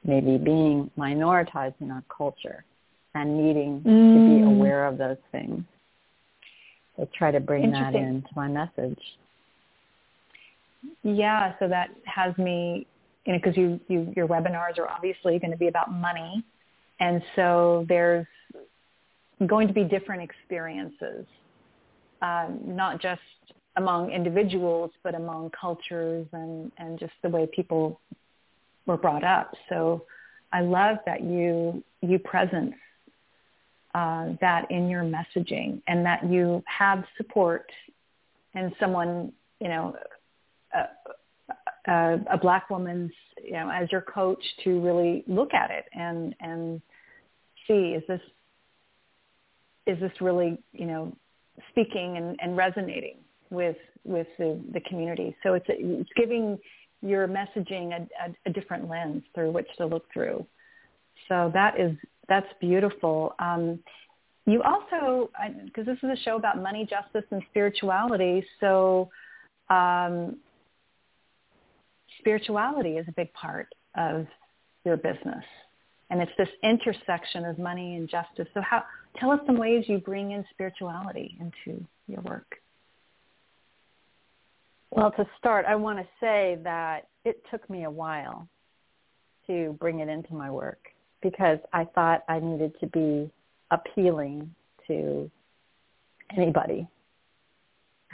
maybe 0.04 0.38
being 0.38 0.90
minoritized 0.98 1.74
in 1.80 1.90
our 1.90 2.02
culture 2.14 2.64
and 3.14 3.36
needing 3.36 3.80
mm. 3.80 3.84
to 3.84 3.88
be 3.88 4.44
mm. 4.44 4.56
aware 4.56 4.86
of 4.86 4.98
those 4.98 5.16
things. 5.32 5.64
I 6.98 7.08
try 7.16 7.30
to 7.30 7.40
bring 7.40 7.72
that 7.72 7.94
into 7.94 8.28
my 8.36 8.48
message. 8.48 9.00
Yeah, 11.02 11.54
so 11.58 11.68
that 11.68 11.90
has 12.04 12.36
me 12.38 12.86
you 13.24 13.32
know, 13.32 13.38
because 13.42 13.56
you, 13.56 13.80
you, 13.88 14.12
your 14.14 14.28
webinars 14.28 14.78
are 14.78 14.88
obviously 14.88 15.38
going 15.38 15.50
to 15.50 15.56
be 15.56 15.68
about 15.68 15.92
money. 15.92 16.44
And 17.00 17.22
so 17.36 17.86
there's 17.88 18.26
going 19.46 19.66
to 19.68 19.74
be 19.74 19.84
different 19.84 20.22
experiences, 20.22 21.26
um, 22.22 22.60
not 22.64 23.00
just 23.00 23.20
among 23.76 24.12
individuals, 24.12 24.90
but 25.02 25.14
among 25.14 25.50
cultures 25.58 26.26
and, 26.32 26.70
and 26.78 26.98
just 26.98 27.12
the 27.22 27.28
way 27.28 27.46
people 27.46 28.00
were 28.86 28.96
brought 28.96 29.24
up. 29.24 29.52
So 29.68 30.04
I 30.52 30.60
love 30.60 30.98
that 31.06 31.22
you, 31.22 31.82
you 32.00 32.18
presence 32.18 32.74
uh, 33.94 34.30
that 34.40 34.70
in 34.70 34.88
your 34.88 35.02
messaging 35.02 35.80
and 35.86 36.04
that 36.04 36.28
you 36.28 36.62
have 36.66 37.04
support 37.16 37.70
and 38.54 38.72
someone, 38.78 39.32
you 39.60 39.68
know, 39.68 39.96
uh, 40.74 41.90
uh, 41.90 42.18
a 42.30 42.38
black 42.38 42.70
woman's, 42.70 43.12
you 43.42 43.52
know, 43.52 43.70
as 43.70 43.90
your 43.92 44.00
coach 44.00 44.42
to 44.64 44.80
really 44.80 45.22
look 45.26 45.52
at 45.52 45.70
it 45.70 45.84
and 45.92 46.34
and 46.40 46.80
see 47.66 47.94
is 47.94 48.02
this 48.08 48.20
is 49.86 50.00
this 50.00 50.12
really, 50.20 50.58
you 50.72 50.86
know, 50.86 51.14
speaking 51.70 52.16
and, 52.16 52.38
and 52.40 52.56
resonating 52.56 53.18
with 53.54 53.76
with 54.04 54.26
the, 54.38 54.60
the 54.72 54.80
community. 54.80 55.36
So 55.42 55.54
it's 55.54 55.66
it's 55.68 56.10
giving 56.16 56.58
your 57.02 57.28
messaging 57.28 57.92
a, 57.92 58.02
a, 58.24 58.34
a 58.46 58.52
different 58.52 58.88
lens 58.88 59.22
through 59.34 59.52
which 59.52 59.68
to 59.78 59.86
look 59.86 60.04
through. 60.12 60.46
So 61.28 61.50
that 61.54 61.78
is 61.78 61.96
that's 62.28 62.46
beautiful. 62.60 63.34
Um, 63.38 63.78
you 64.46 64.62
also, 64.62 65.30
because 65.64 65.86
this 65.86 65.98
is 66.02 66.18
a 66.18 66.22
show 66.22 66.36
about 66.36 66.62
money, 66.62 66.86
justice, 66.88 67.24
and 67.30 67.42
spirituality, 67.50 68.44
so 68.60 69.08
um, 69.70 70.36
spirituality 72.18 72.98
is 72.98 73.06
a 73.08 73.12
big 73.12 73.32
part 73.32 73.68
of 73.96 74.26
your 74.84 74.98
business. 74.98 75.44
And 76.10 76.20
it's 76.20 76.32
this 76.36 76.48
intersection 76.62 77.46
of 77.46 77.58
money 77.58 77.96
and 77.96 78.08
justice. 78.08 78.46
So 78.52 78.60
how, 78.60 78.84
tell 79.18 79.30
us 79.30 79.40
some 79.46 79.56
ways 79.56 79.84
you 79.88 79.98
bring 79.98 80.32
in 80.32 80.44
spirituality 80.50 81.38
into 81.40 81.82
your 82.06 82.20
work. 82.20 82.56
Well, 84.94 85.10
to 85.16 85.26
start, 85.36 85.66
I 85.68 85.74
want 85.74 85.98
to 85.98 86.06
say 86.20 86.56
that 86.62 87.08
it 87.24 87.42
took 87.50 87.68
me 87.68 87.82
a 87.82 87.90
while 87.90 88.46
to 89.48 89.76
bring 89.80 89.98
it 89.98 90.08
into 90.08 90.34
my 90.34 90.48
work 90.48 90.78
because 91.20 91.58
I 91.72 91.84
thought 91.96 92.22
I 92.28 92.38
needed 92.38 92.78
to 92.78 92.86
be 92.86 93.28
appealing 93.72 94.54
to 94.86 95.28
anybody. 96.36 96.86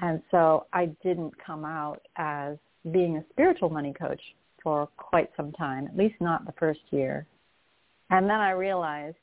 And 0.00 0.22
so 0.30 0.68
I 0.72 0.86
didn't 1.04 1.34
come 1.44 1.66
out 1.66 2.00
as 2.16 2.56
being 2.90 3.18
a 3.18 3.24
spiritual 3.30 3.68
money 3.68 3.92
coach 3.92 4.22
for 4.62 4.86
quite 4.96 5.28
some 5.36 5.52
time, 5.52 5.86
at 5.86 5.98
least 5.98 6.14
not 6.18 6.46
the 6.46 6.54
first 6.58 6.80
year. 6.92 7.26
And 8.08 8.24
then 8.24 8.40
I 8.40 8.52
realized, 8.52 9.16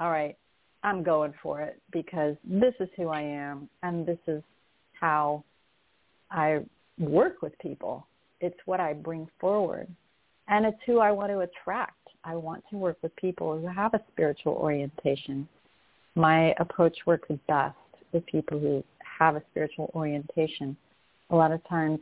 all 0.00 0.10
right, 0.10 0.36
I'm 0.82 1.04
going 1.04 1.34
for 1.40 1.60
it 1.60 1.80
because 1.92 2.34
this 2.42 2.74
is 2.80 2.88
who 2.96 3.10
I 3.10 3.20
am 3.20 3.68
and 3.84 4.04
this 4.04 4.18
is 4.26 4.42
how 5.00 5.44
I 6.32 6.60
work 6.98 7.42
with 7.42 7.56
people. 7.58 8.06
It's 8.40 8.58
what 8.64 8.80
I 8.80 8.94
bring 8.94 9.28
forward. 9.38 9.86
And 10.48 10.66
it's 10.66 10.78
who 10.86 10.98
I 10.98 11.12
want 11.12 11.30
to 11.30 11.40
attract. 11.40 11.96
I 12.24 12.34
want 12.34 12.64
to 12.70 12.76
work 12.76 12.96
with 13.02 13.14
people 13.16 13.60
who 13.60 13.66
have 13.66 13.94
a 13.94 14.00
spiritual 14.12 14.54
orientation. 14.54 15.48
My 16.14 16.54
approach 16.58 16.96
works 17.06 17.28
best 17.46 17.76
with 18.12 18.24
people 18.26 18.58
who 18.58 18.82
have 19.18 19.36
a 19.36 19.42
spiritual 19.50 19.90
orientation. 19.94 20.76
A 21.30 21.36
lot 21.36 21.52
of 21.52 21.66
times 21.68 22.00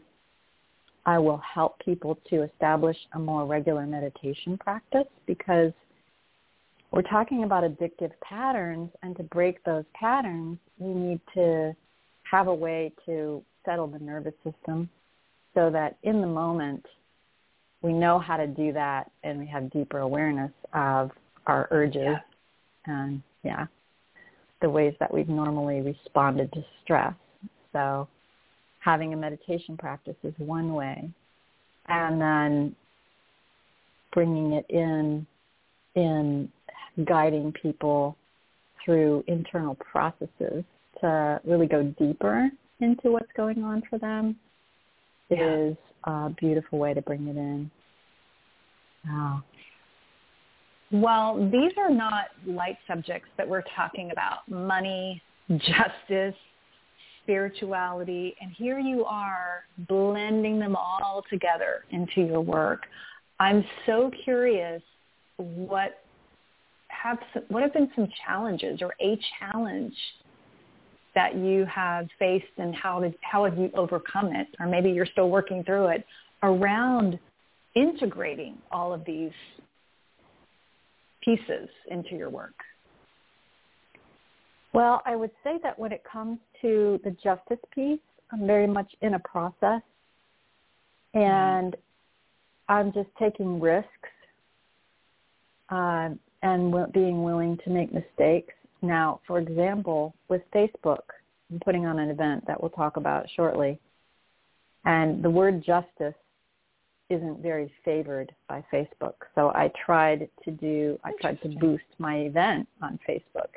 I 1.06 1.18
will 1.18 1.38
help 1.38 1.78
people 1.78 2.18
to 2.28 2.42
establish 2.42 2.96
a 3.14 3.18
more 3.18 3.46
regular 3.46 3.86
meditation 3.86 4.58
practice 4.58 5.08
because 5.26 5.72
we're 6.92 7.02
talking 7.02 7.44
about 7.44 7.64
addictive 7.64 8.10
patterns 8.22 8.90
and 9.02 9.16
to 9.16 9.22
break 9.24 9.62
those 9.64 9.84
patterns, 9.94 10.58
we 10.78 10.92
need 10.92 11.20
to 11.34 11.74
have 12.30 12.48
a 12.48 12.54
way 12.54 12.92
to 13.06 13.42
settle 13.64 13.86
the 13.86 13.98
nervous 13.98 14.34
system 14.44 14.88
so 15.54 15.70
that 15.70 15.96
in 16.02 16.20
the 16.20 16.26
moment 16.26 16.84
we 17.82 17.92
know 17.92 18.18
how 18.18 18.36
to 18.36 18.46
do 18.46 18.72
that 18.72 19.10
and 19.24 19.38
we 19.38 19.46
have 19.46 19.70
deeper 19.70 19.98
awareness 19.98 20.52
of 20.74 21.10
our 21.46 21.68
urges 21.70 22.02
yeah. 22.04 22.18
and 22.86 23.22
yeah 23.42 23.66
the 24.62 24.68
ways 24.68 24.94
that 25.00 25.12
we've 25.12 25.28
normally 25.28 25.80
responded 25.80 26.52
to 26.52 26.64
stress 26.82 27.14
so 27.72 28.06
having 28.80 29.12
a 29.12 29.16
meditation 29.16 29.76
practice 29.76 30.16
is 30.22 30.34
one 30.38 30.74
way 30.74 31.08
and 31.88 32.20
then 32.20 32.76
bringing 34.12 34.52
it 34.52 34.66
in 34.68 35.26
in 35.94 36.48
guiding 37.06 37.52
people 37.62 38.16
through 38.84 39.24
internal 39.26 39.74
processes 39.76 40.64
to 41.00 41.40
really 41.44 41.66
go 41.66 41.82
deeper 41.98 42.50
into 42.80 43.10
what's 43.10 43.30
going 43.36 43.62
on 43.62 43.82
for 43.88 43.98
them 43.98 44.36
yeah. 45.30 45.54
is 45.54 45.76
a 46.04 46.30
beautiful 46.38 46.78
way 46.78 46.94
to 46.94 47.02
bring 47.02 47.26
it 47.28 47.36
in. 47.36 47.70
Wow. 49.06 49.42
Well, 50.92 51.50
these 51.50 51.72
are 51.78 51.90
not 51.90 52.26
light 52.46 52.76
subjects 52.88 53.28
that 53.36 53.48
we're 53.48 53.62
talking 53.76 54.10
about. 54.10 54.48
Money, 54.48 55.22
justice, 55.48 56.34
spirituality, 57.22 58.34
and 58.40 58.50
here 58.56 58.78
you 58.78 59.04
are 59.04 59.64
blending 59.88 60.58
them 60.58 60.74
all 60.74 61.22
together 61.30 61.84
into 61.90 62.22
your 62.22 62.40
work. 62.40 62.82
I'm 63.38 63.64
so 63.86 64.10
curious 64.24 64.82
what 65.36 66.02
have 66.88 67.18
what 67.48 67.62
have 67.62 67.72
been 67.72 67.90
some 67.94 68.08
challenges 68.26 68.82
or 68.82 68.92
a 69.00 69.18
challenge 69.38 69.94
that 71.14 71.34
you 71.34 71.64
have 71.66 72.08
faced 72.18 72.44
and 72.58 72.74
how 72.74 73.00
did 73.00 73.14
how 73.22 73.44
have 73.44 73.58
you 73.58 73.70
overcome 73.74 74.34
it? 74.34 74.46
Or 74.58 74.66
maybe 74.66 74.90
you're 74.90 75.06
still 75.06 75.30
working 75.30 75.64
through 75.64 75.88
it 75.88 76.04
around 76.42 77.18
integrating 77.74 78.56
all 78.70 78.92
of 78.92 79.04
these 79.04 79.32
pieces 81.22 81.68
into 81.90 82.16
your 82.16 82.30
work. 82.30 82.54
Well 84.72 85.02
i 85.04 85.16
would 85.16 85.32
say 85.44 85.58
that 85.62 85.78
when 85.78 85.92
it 85.92 86.02
comes 86.10 86.38
to 86.62 87.00
the 87.04 87.10
justice 87.22 87.58
piece 87.74 88.00
i'm 88.32 88.46
very 88.46 88.66
much 88.66 88.90
in 89.02 89.14
a 89.14 89.18
process. 89.20 89.82
And 91.14 91.76
i'm 92.68 92.92
just 92.92 93.08
taking 93.18 93.60
risks 93.60 93.88
uh, 95.70 96.10
and 96.42 96.92
being 96.92 97.22
willing 97.22 97.58
to 97.64 97.70
make 97.70 97.92
mistakes 97.92 98.54
now, 98.82 99.20
for 99.26 99.38
example, 99.38 100.14
with 100.28 100.42
Facebook, 100.54 101.02
I'm 101.50 101.60
putting 101.60 101.86
on 101.86 101.98
an 101.98 102.10
event 102.10 102.46
that 102.46 102.60
we'll 102.60 102.70
talk 102.70 102.96
about 102.96 103.26
shortly, 103.34 103.78
and 104.84 105.22
the 105.22 105.30
word 105.30 105.62
justice 105.64 106.14
isn't 107.10 107.42
very 107.42 107.72
favored 107.84 108.32
by 108.48 108.64
Facebook. 108.72 109.14
So 109.34 109.50
I 109.54 109.70
tried 109.84 110.28
to 110.44 110.50
do, 110.50 110.98
I 111.02 111.12
tried 111.20 111.42
to 111.42 111.48
boost 111.48 111.84
my 111.98 112.18
event 112.18 112.68
on 112.80 112.98
Facebook, 113.08 113.48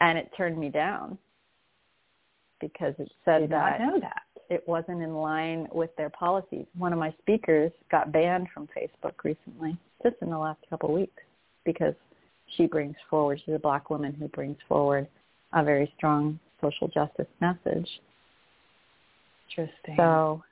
and 0.00 0.16
it 0.16 0.30
turned 0.36 0.56
me 0.58 0.68
down 0.68 1.18
because 2.60 2.94
it 2.98 3.10
said 3.24 3.50
that, 3.50 3.80
that 4.00 4.22
it 4.48 4.66
wasn't 4.66 5.02
in 5.02 5.14
line 5.14 5.68
with 5.72 5.94
their 5.96 6.10
policies. 6.10 6.66
One 6.76 6.92
of 6.92 6.98
my 6.98 7.12
speakers 7.20 7.72
got 7.90 8.12
banned 8.12 8.48
from 8.54 8.68
Facebook 8.76 9.14
recently, 9.24 9.76
just 10.02 10.16
in 10.22 10.30
the 10.30 10.38
last 10.38 10.60
couple 10.70 10.88
of 10.88 10.94
weeks, 10.94 11.22
because 11.64 11.94
she 12.56 12.66
brings 12.66 12.96
forward. 13.08 13.40
She's 13.44 13.54
a 13.54 13.58
black 13.58 13.90
woman 13.90 14.12
who 14.12 14.28
brings 14.28 14.56
forward 14.68 15.06
a 15.52 15.64
very 15.64 15.92
strong 15.96 16.38
social 16.60 16.88
justice 16.88 17.26
message. 17.40 17.88
Interesting. 19.50 19.94
So, 19.96 20.42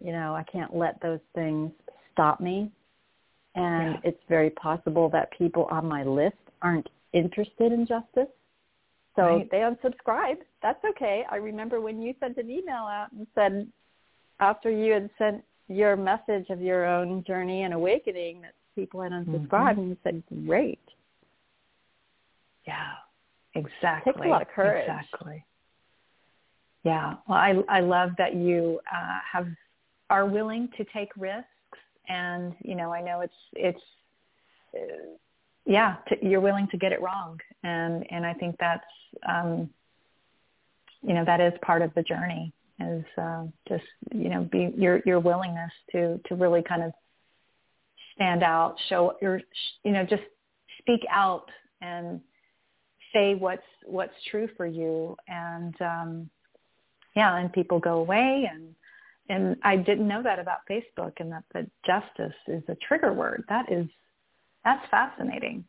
you 0.00 0.12
know, 0.12 0.34
I 0.34 0.44
can't 0.44 0.74
let 0.74 1.00
those 1.00 1.20
things 1.34 1.70
stop 2.12 2.40
me. 2.40 2.70
And 3.54 3.94
yeah. 3.94 4.10
it's 4.10 4.22
very 4.28 4.50
possible 4.50 5.08
that 5.10 5.30
people 5.36 5.66
on 5.70 5.86
my 5.86 6.04
list 6.04 6.36
aren't 6.62 6.88
interested 7.12 7.72
in 7.72 7.86
justice. 7.86 8.32
So 9.16 9.22
right. 9.22 9.50
they 9.50 9.58
unsubscribe. 9.58 10.38
That's 10.62 10.82
okay. 10.90 11.24
I 11.30 11.36
remember 11.36 11.80
when 11.80 12.00
you 12.00 12.14
sent 12.18 12.38
an 12.38 12.50
email 12.50 12.84
out 12.88 13.08
and 13.12 13.26
said 13.34 13.68
after 14.40 14.70
you 14.70 14.92
had 14.92 15.10
sent 15.18 15.44
your 15.68 15.96
message 15.96 16.46
of 16.50 16.60
your 16.60 16.86
own 16.86 17.22
journey 17.26 17.62
and 17.62 17.74
awakening 17.74 18.40
that 18.42 18.54
people 18.74 19.02
had 19.02 19.12
unsubscribed 19.12 19.48
mm-hmm. 19.50 19.80
and 19.80 19.88
you 19.90 19.96
said, 20.02 20.22
Great. 20.46 20.80
Yeah, 22.66 22.92
exactly. 23.54 24.12
It 24.12 24.16
takes 24.16 24.26
a 24.26 24.28
lot 24.28 24.42
of 24.42 24.48
courage. 24.48 24.82
Exactly. 24.88 25.44
Yeah. 26.84 27.14
Well, 27.28 27.38
I 27.38 27.62
I 27.68 27.80
love 27.80 28.10
that 28.18 28.34
you 28.34 28.80
uh, 28.92 29.18
have 29.32 29.46
are 30.10 30.26
willing 30.26 30.68
to 30.76 30.84
take 30.92 31.10
risks, 31.16 31.46
and 32.08 32.54
you 32.62 32.74
know, 32.74 32.92
I 32.92 33.02
know 33.02 33.20
it's 33.20 33.34
it's. 33.54 33.82
Uh, 34.74 35.16
yeah, 35.64 35.96
to, 36.08 36.16
you're 36.26 36.40
willing 36.40 36.66
to 36.72 36.76
get 36.76 36.92
it 36.92 37.00
wrong, 37.00 37.38
and 37.62 38.04
and 38.10 38.26
I 38.26 38.34
think 38.34 38.56
that's 38.58 38.84
um, 39.28 39.70
you 41.02 41.14
know 41.14 41.24
that 41.24 41.40
is 41.40 41.52
part 41.62 41.82
of 41.82 41.94
the 41.94 42.02
journey 42.02 42.52
is 42.80 43.04
uh, 43.16 43.44
just 43.68 43.84
you 44.12 44.28
know 44.28 44.48
be 44.50 44.72
your 44.76 45.00
your 45.06 45.20
willingness 45.20 45.70
to 45.92 46.20
to 46.26 46.34
really 46.34 46.62
kind 46.62 46.82
of 46.82 46.92
stand 48.14 48.42
out, 48.42 48.76
show 48.88 49.16
your 49.22 49.40
you 49.84 49.92
know 49.92 50.04
just 50.04 50.22
speak 50.78 51.00
out 51.10 51.48
and 51.80 52.20
say 53.12 53.34
what's 53.34 53.62
what's 53.84 54.14
true 54.30 54.48
for 54.56 54.66
you 54.66 55.16
and 55.28 55.74
um 55.80 56.30
yeah 57.14 57.36
and 57.36 57.52
people 57.52 57.78
go 57.78 57.98
away 57.98 58.48
and 58.50 58.74
and 59.28 59.56
I 59.62 59.76
didn't 59.76 60.08
know 60.08 60.22
that 60.22 60.38
about 60.38 60.58
Facebook 60.68 61.12
and 61.18 61.30
that 61.32 61.44
the 61.54 61.66
justice 61.86 62.36
is 62.48 62.62
a 62.68 62.76
trigger 62.86 63.12
word. 63.12 63.44
That 63.48 63.70
is 63.70 63.86
that's 64.64 64.84
fascinating. 64.90 65.64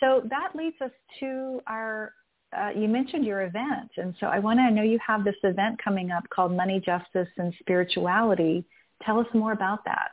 So 0.00 0.22
that 0.30 0.54
leads 0.54 0.76
us 0.80 0.90
to 1.20 1.60
our 1.66 2.12
uh, 2.56 2.70
you 2.76 2.86
mentioned 2.86 3.24
your 3.24 3.42
event 3.42 3.90
and 3.96 4.14
so 4.20 4.26
I 4.26 4.38
want 4.38 4.58
to 4.58 4.70
know 4.70 4.82
you 4.82 4.98
have 5.06 5.24
this 5.24 5.36
event 5.42 5.82
coming 5.82 6.10
up 6.10 6.24
called 6.30 6.52
Money 6.52 6.80
Justice 6.84 7.28
and 7.38 7.54
Spirituality. 7.60 8.64
Tell 9.04 9.18
us 9.18 9.26
more 9.34 9.52
about 9.52 9.84
that. 9.86 10.12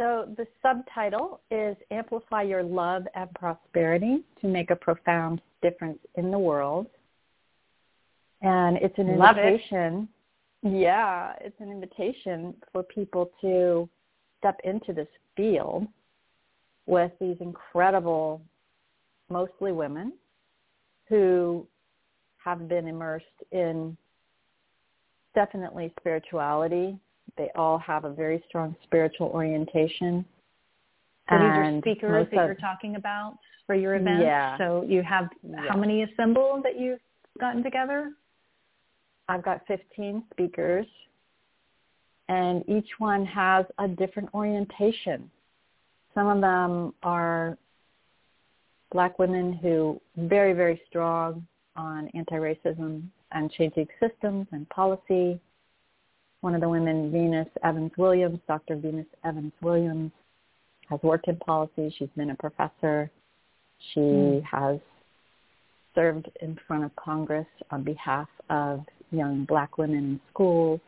So 0.00 0.26
the 0.38 0.46
subtitle 0.62 1.42
is 1.50 1.76
Amplify 1.90 2.44
Your 2.44 2.62
Love 2.62 3.02
and 3.14 3.28
Prosperity 3.34 4.24
to 4.40 4.46
Make 4.46 4.70
a 4.70 4.76
Profound 4.76 5.42
Difference 5.60 5.98
in 6.14 6.30
the 6.30 6.38
World. 6.38 6.86
And 8.40 8.78
it's 8.78 8.96
an 8.96 9.18
Love 9.18 9.36
invitation. 9.36 10.08
It. 10.62 10.80
Yeah, 10.80 11.34
it's 11.42 11.60
an 11.60 11.70
invitation 11.70 12.54
for 12.72 12.82
people 12.82 13.30
to 13.42 13.90
step 14.38 14.58
into 14.64 14.94
this 14.94 15.06
field 15.36 15.86
with 16.86 17.12
these 17.20 17.36
incredible, 17.40 18.40
mostly 19.28 19.70
women, 19.70 20.14
who 21.10 21.66
have 22.42 22.70
been 22.70 22.88
immersed 22.88 23.26
in 23.52 23.94
definitely 25.34 25.92
spirituality, 26.00 26.98
they 27.36 27.50
all 27.54 27.78
have 27.78 28.04
a 28.04 28.10
very 28.10 28.42
strong 28.48 28.74
spiritual 28.82 29.28
orientation. 29.28 30.24
So 31.28 31.36
these 31.36 31.44
are 31.44 31.78
speakers 31.80 32.26
that 32.32 32.46
you're 32.46 32.54
talking 32.56 32.96
about 32.96 33.38
for 33.70 33.76
your 33.76 33.94
event? 33.94 34.22
Yeah. 34.22 34.58
So 34.58 34.84
you 34.88 35.00
have 35.02 35.28
yeah. 35.48 35.60
how 35.68 35.76
many 35.76 36.02
assembled 36.02 36.64
that 36.64 36.78
you've 36.78 36.98
gotten 37.38 37.62
together? 37.62 38.10
I've 39.28 39.44
got 39.44 39.64
15 39.68 40.24
speakers, 40.32 40.86
and 42.28 42.68
each 42.68 42.88
one 42.98 43.24
has 43.26 43.64
a 43.78 43.86
different 43.86 44.28
orientation. 44.34 45.30
Some 46.14 46.26
of 46.26 46.40
them 46.40 46.94
are 47.04 47.56
black 48.90 49.20
women 49.20 49.52
who 49.52 50.00
very, 50.16 50.52
very 50.52 50.82
strong 50.88 51.46
on 51.76 52.08
anti-racism 52.14 53.04
and 53.30 53.52
changing 53.52 53.86
systems 54.00 54.48
and 54.50 54.68
policy. 54.70 55.40
One 56.40 56.54
of 56.54 56.62
the 56.62 56.68
women, 56.68 57.12
Venus 57.12 57.48
Evans 57.62 57.92
Williams, 57.98 58.38
Dr. 58.48 58.76
Venus 58.76 59.06
Evans 59.24 59.52
Williams, 59.60 60.10
has 60.88 60.98
worked 61.02 61.28
in 61.28 61.36
policy. 61.36 61.94
She's 61.98 62.08
been 62.16 62.30
a 62.30 62.34
professor. 62.34 63.10
She 63.92 64.00
mm. 64.00 64.42
has 64.44 64.78
served 65.94 66.30
in 66.40 66.58
front 66.66 66.84
of 66.84 66.96
Congress 66.96 67.46
on 67.70 67.82
behalf 67.82 68.28
of 68.48 68.84
young 69.10 69.44
black 69.44 69.76
women 69.76 69.96
in 69.98 70.20
schools. 70.32 70.80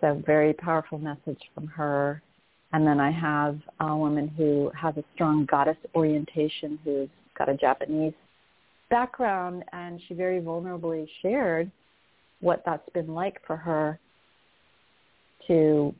So 0.00 0.22
very 0.26 0.52
powerful 0.52 0.98
message 0.98 1.40
from 1.54 1.66
her. 1.68 2.22
And 2.72 2.86
then 2.86 3.00
I 3.00 3.10
have 3.10 3.58
a 3.80 3.96
woman 3.96 4.28
who 4.28 4.70
has 4.76 4.96
a 4.96 5.04
strong 5.14 5.46
goddess 5.46 5.76
orientation 5.94 6.78
who's 6.84 7.08
got 7.36 7.48
a 7.48 7.56
Japanese 7.56 8.14
background 8.90 9.64
and 9.72 10.00
she 10.06 10.14
very 10.14 10.40
vulnerably 10.40 11.06
shared 11.22 11.70
what 12.40 12.62
that's 12.64 12.88
been 12.94 13.14
like 13.14 13.40
for 13.46 13.56
her 13.56 13.98
to 15.48 15.94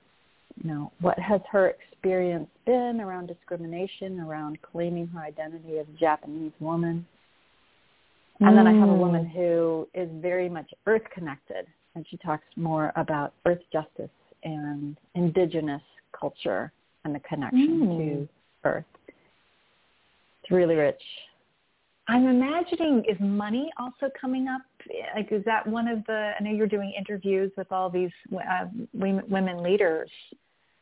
you 0.62 0.70
know 0.70 0.92
what 1.00 1.18
has 1.18 1.40
her 1.50 1.68
experience 1.68 2.48
been 2.66 3.00
around 3.00 3.26
discrimination 3.26 4.20
around 4.20 4.58
claiming 4.62 5.06
her 5.08 5.20
identity 5.20 5.78
as 5.78 5.86
a 5.94 5.98
japanese 5.98 6.52
woman 6.60 7.06
and 8.40 8.50
mm. 8.50 8.56
then 8.56 8.66
i 8.66 8.72
have 8.72 8.88
a 8.88 8.94
woman 8.94 9.24
mm. 9.24 9.32
who 9.32 9.88
is 9.94 10.08
very 10.20 10.48
much 10.48 10.70
earth 10.86 11.02
connected 11.12 11.66
and 11.94 12.06
she 12.08 12.16
talks 12.18 12.44
more 12.56 12.92
about 12.96 13.32
earth 13.46 13.62
justice 13.72 14.10
and 14.44 14.96
indigenous 15.14 15.82
culture 16.18 16.72
and 17.04 17.14
the 17.14 17.20
connection 17.20 17.80
mm. 17.80 17.98
to 17.98 18.28
earth 18.64 18.84
it's 20.42 20.50
really 20.50 20.74
rich 20.74 21.02
I'm 22.08 22.26
imagining 22.26 23.04
is 23.06 23.18
money 23.20 23.70
also 23.78 24.10
coming 24.18 24.48
up? 24.48 24.62
Like, 25.14 25.32
is 25.32 25.44
that 25.44 25.66
one 25.66 25.88
of 25.88 26.04
the? 26.06 26.32
I 26.38 26.42
know 26.42 26.50
you're 26.50 26.66
doing 26.66 26.92
interviews 26.96 27.52
with 27.56 27.70
all 27.72 27.90
these 27.90 28.10
uh, 28.32 28.66
women 28.92 29.62
leaders, 29.62 30.10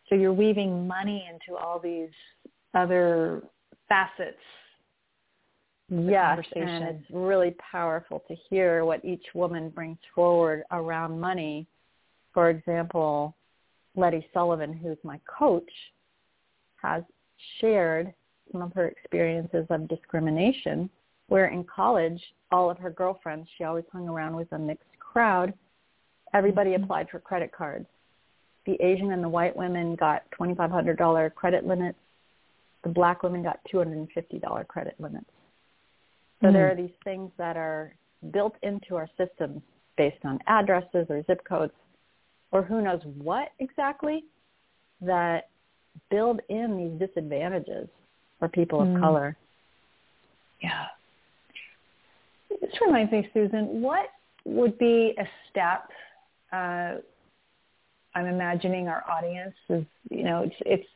so 0.09 0.15
you're 0.15 0.33
weaving 0.33 0.87
money 0.87 1.29
into 1.31 1.59
all 1.59 1.79
these 1.79 2.11
other 2.75 3.43
facets. 3.89 4.37
Yes, 5.89 6.41
and 6.57 6.85
it's 6.85 7.11
really 7.13 7.55
powerful 7.71 8.25
to 8.27 8.35
hear 8.51 8.85
what 8.85 9.05
each 9.05 9.25
woman 9.35 9.71
brings 9.71 9.99
forward 10.15 10.65
around 10.73 11.21
money. 11.21 11.67
For 12.35 12.51
example, 12.51 13.37
Letty 13.95 14.27
Sullivan, 14.35 14.73
who's 14.73 14.99
my 15.05 15.21
coach, 15.27 15.71
has 16.83 17.05
shared 17.61 18.13
some 18.53 18.63
of 18.63 18.73
her 18.75 18.89
experiences 18.89 19.67
of 19.71 19.89
discrimination 19.89 20.91
where 21.29 21.47
in 21.47 21.65
college, 21.65 22.21
all 22.53 22.71
of 22.71 22.79
her 22.79 22.91
girlfriends, 22.91 23.49
she 23.57 23.65
always 23.65 23.85
hung 23.93 24.09
around 24.09 24.37
with 24.37 24.51
a 24.53 24.59
mixed 24.59 24.85
crowd. 24.99 25.53
Everybody 26.35 26.71
mm-hmm. 26.71 26.85
applied 26.85 27.09
for 27.11 27.19
credit 27.19 27.53
cards. 27.53 27.87
The 28.67 28.75
Asian 28.83 29.13
and 29.13 29.23
the 29.23 29.29
white 29.29 29.57
women 29.57 29.95
got 29.97 30.25
$2,500 30.39 31.35
credit 31.35 31.67
limits. 31.67 31.99
The 32.83 32.91
black 32.91 33.23
women 33.23 33.43
got 33.43 33.61
$250 33.73 34.67
credit 34.69 34.95
limits. 34.99 35.27
So 36.41 36.47
mm-hmm. 36.47 36.55
there 36.55 36.71
are 36.71 36.77
these 36.77 36.91
things 37.05 37.31
that 37.39 37.57
are 37.57 37.95
built 38.33 38.55
into 38.63 38.97
our 38.97 39.09
systems 39.17 39.63
based 39.97 40.25
on 40.25 40.39
addresses 40.47 41.07
or 41.09 41.23
zip 41.27 41.43
codes 41.49 41.73
or 42.53 42.63
who 42.63 42.83
knows 42.83 43.01
what 43.23 43.49
exactly 43.59 44.25
that 45.01 45.49
build 46.11 46.41
in 46.49 46.77
these 46.77 47.09
disadvantages 47.09 47.89
for 48.39 48.49
people 48.49 48.81
of 48.81 48.89
mm. 48.89 49.01
color. 49.01 49.37
Yeah. 50.63 50.87
This 52.67 52.81
reminds 52.81 53.13
me, 53.13 53.29
Susan, 53.33 53.81
what 53.81 54.09
would 54.45 54.77
be 54.77 55.15
a 55.19 55.25
step? 55.49 55.89
Uh, 56.53 56.97
I'm 58.15 58.27
imagining 58.27 58.89
our 58.89 59.05
audience 59.09 59.55
is, 59.69 59.85
you 60.11 60.25
know, 60.25 60.43
it's, 60.43 60.57
it's 60.61 60.89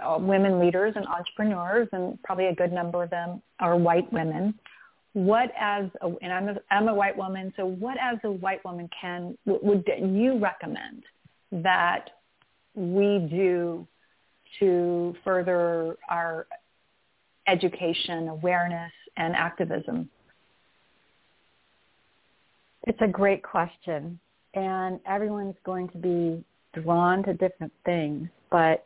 uh, 0.00 0.18
women 0.20 0.60
leaders 0.60 0.92
and 0.94 1.06
entrepreneurs, 1.06 1.88
and 1.92 2.22
probably 2.22 2.46
a 2.46 2.54
good 2.54 2.72
number 2.72 3.02
of 3.02 3.10
them 3.10 3.42
are 3.58 3.76
white 3.76 4.10
women. 4.12 4.54
What 5.14 5.50
as 5.58 5.86
a, 6.00 6.12
and 6.22 6.32
I'm 6.32 6.48
a, 6.48 6.54
I'm 6.70 6.88
a 6.88 6.94
white 6.94 7.16
woman, 7.16 7.52
so 7.56 7.66
what 7.66 7.96
as 8.00 8.18
a 8.22 8.30
white 8.30 8.64
woman 8.64 8.88
can 8.98 9.36
would 9.46 9.84
you 9.98 10.38
recommend 10.38 11.02
that 11.50 12.10
we 12.74 13.26
do 13.30 13.84
to 14.60 15.16
further 15.24 15.96
our 16.08 16.46
education, 17.48 18.28
awareness, 18.28 18.92
and 19.16 19.34
activism? 19.34 20.08
It's 22.86 23.00
a 23.00 23.08
great 23.08 23.42
question. 23.42 24.18
And 24.54 25.00
everyone's 25.06 25.56
going 25.64 25.88
to 25.90 25.98
be 25.98 26.44
drawn 26.80 27.22
to 27.24 27.34
different 27.34 27.72
things. 27.84 28.28
But 28.50 28.84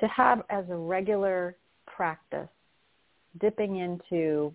to 0.00 0.08
have 0.08 0.42
as 0.50 0.64
a 0.70 0.76
regular 0.76 1.56
practice, 1.86 2.48
dipping 3.40 3.76
into 3.76 4.52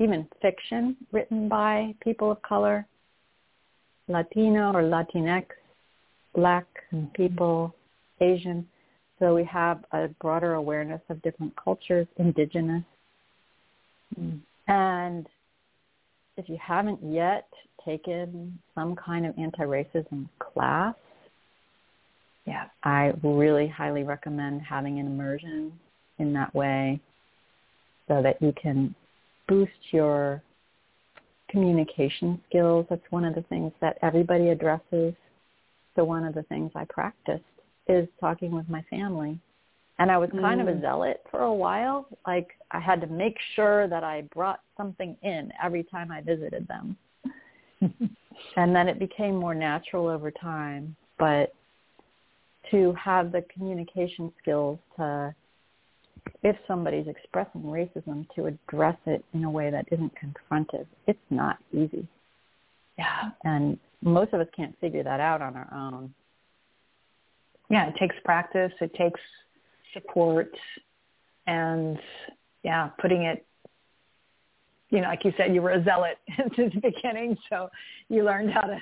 even 0.00 0.26
fiction 0.40 0.96
written 1.12 1.48
by 1.48 1.94
people 2.02 2.30
of 2.30 2.40
color, 2.42 2.86
Latino 4.08 4.72
or 4.72 4.82
Latinx, 4.82 5.46
black 6.34 6.66
mm-hmm. 6.92 7.06
people, 7.14 7.74
Asian. 8.20 8.66
So 9.18 9.34
we 9.34 9.44
have 9.44 9.84
a 9.92 10.08
broader 10.20 10.54
awareness 10.54 11.00
of 11.08 11.20
different 11.22 11.52
cultures, 11.62 12.06
indigenous. 12.18 12.84
Mm. 14.18 14.40
And 14.68 15.26
if 16.38 16.48
you 16.48 16.56
haven't 16.64 17.00
yet 17.02 17.48
taken 17.84 18.58
some 18.74 18.94
kind 18.96 19.26
of 19.26 19.36
anti-racism 19.36 20.28
class, 20.38 20.94
yeah, 22.46 22.66
I 22.84 23.12
really 23.22 23.66
highly 23.68 24.04
recommend 24.04 24.62
having 24.62 24.98
an 25.00 25.06
immersion 25.06 25.72
in 26.18 26.32
that 26.32 26.54
way 26.54 27.00
so 28.06 28.22
that 28.22 28.40
you 28.40 28.54
can 28.60 28.94
boost 29.48 29.72
your 29.90 30.42
communication 31.50 32.40
skills. 32.48 32.86
That's 32.88 33.02
one 33.10 33.24
of 33.24 33.34
the 33.34 33.42
things 33.42 33.72
that 33.80 33.98
everybody 34.00 34.48
addresses. 34.48 35.14
So 35.96 36.04
one 36.04 36.24
of 36.24 36.34
the 36.34 36.44
things 36.44 36.70
I 36.74 36.84
practiced 36.88 37.44
is 37.88 38.08
talking 38.20 38.52
with 38.52 38.68
my 38.68 38.82
family 38.88 39.38
and 39.98 40.10
I 40.10 40.18
was 40.18 40.30
kind 40.30 40.60
mm. 40.60 40.62
of 40.62 40.68
a 40.68 40.72
mm. 40.72 40.80
zealot 40.80 41.22
for 41.30 41.40
a 41.40 41.52
while. 41.52 42.06
Like 42.26 42.50
I 42.70 42.80
had 42.80 43.00
to 43.00 43.06
make 43.06 43.36
sure 43.56 43.88
that 43.88 44.04
I 44.04 44.22
brought 44.34 44.60
something 44.76 45.16
in 45.22 45.52
every 45.62 45.84
time 45.84 46.12
I 46.12 46.20
visited 46.20 46.68
them. 46.68 46.96
and 48.56 48.74
then 48.74 48.88
it 48.88 48.98
became 48.98 49.36
more 49.36 49.54
natural 49.54 50.08
over 50.08 50.30
time. 50.30 50.94
But 51.18 51.52
to 52.70 52.92
have 52.92 53.32
the 53.32 53.44
communication 53.52 54.32
skills 54.40 54.78
to, 54.96 55.34
if 56.42 56.56
somebody's 56.66 57.08
expressing 57.08 57.62
racism, 57.62 58.26
to 58.36 58.46
address 58.46 58.96
it 59.06 59.24
in 59.34 59.44
a 59.44 59.50
way 59.50 59.70
that 59.70 59.86
isn't 59.90 60.12
confrontive, 60.14 60.86
it's 61.06 61.18
not 61.30 61.58
easy. 61.72 62.06
Yeah. 62.98 63.30
And 63.44 63.78
most 64.02 64.32
of 64.32 64.40
us 64.40 64.48
can't 64.54 64.78
figure 64.80 65.02
that 65.02 65.18
out 65.18 65.42
on 65.42 65.56
our 65.56 65.68
own. 65.74 66.14
Yeah, 67.70 67.88
it 67.88 67.96
takes 67.98 68.16
practice. 68.24 68.72
It 68.80 68.94
takes 68.94 69.20
support 69.98 70.52
and 71.46 71.98
yeah, 72.62 72.90
putting 73.00 73.22
it 73.22 73.44
you 74.90 75.02
know, 75.02 75.08
like 75.08 75.24
you 75.24 75.32
said, 75.36 75.54
you 75.54 75.60
were 75.60 75.72
a 75.72 75.84
zealot 75.84 76.18
since 76.56 76.72
the 76.74 76.80
beginning, 76.80 77.36
so 77.50 77.68
you 78.08 78.24
learned 78.24 78.50
how 78.50 78.62
to 78.62 78.78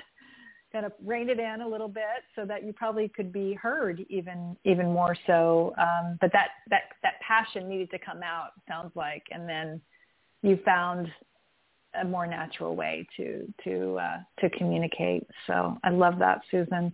kind 0.71 0.85
of 0.85 0.91
rein 1.05 1.29
it 1.29 1.39
in 1.39 1.61
a 1.61 1.67
little 1.67 1.87
bit 1.87 2.23
so 2.35 2.45
that 2.45 2.63
you 2.63 2.73
probably 2.73 3.07
could 3.09 3.31
be 3.31 3.53
heard 3.53 4.05
even 4.09 4.55
even 4.63 4.87
more 4.87 5.15
so. 5.25 5.73
Um, 5.77 6.17
but 6.21 6.31
that 6.33 6.49
that 6.69 6.81
that 7.03 7.13
passion 7.25 7.67
needed 7.67 7.89
to 7.91 7.99
come 7.99 8.23
out, 8.23 8.51
sounds 8.67 8.91
like, 8.95 9.23
and 9.31 9.47
then 9.47 9.81
you 10.43 10.59
found 10.63 11.07
a 11.99 12.05
more 12.05 12.27
natural 12.27 12.75
way 12.75 13.07
to 13.17 13.51
to 13.63 13.97
uh, 13.97 14.17
to 14.39 14.49
communicate. 14.51 15.27
So 15.45 15.77
I 15.83 15.89
love 15.89 16.19
that, 16.19 16.41
Susan. 16.51 16.93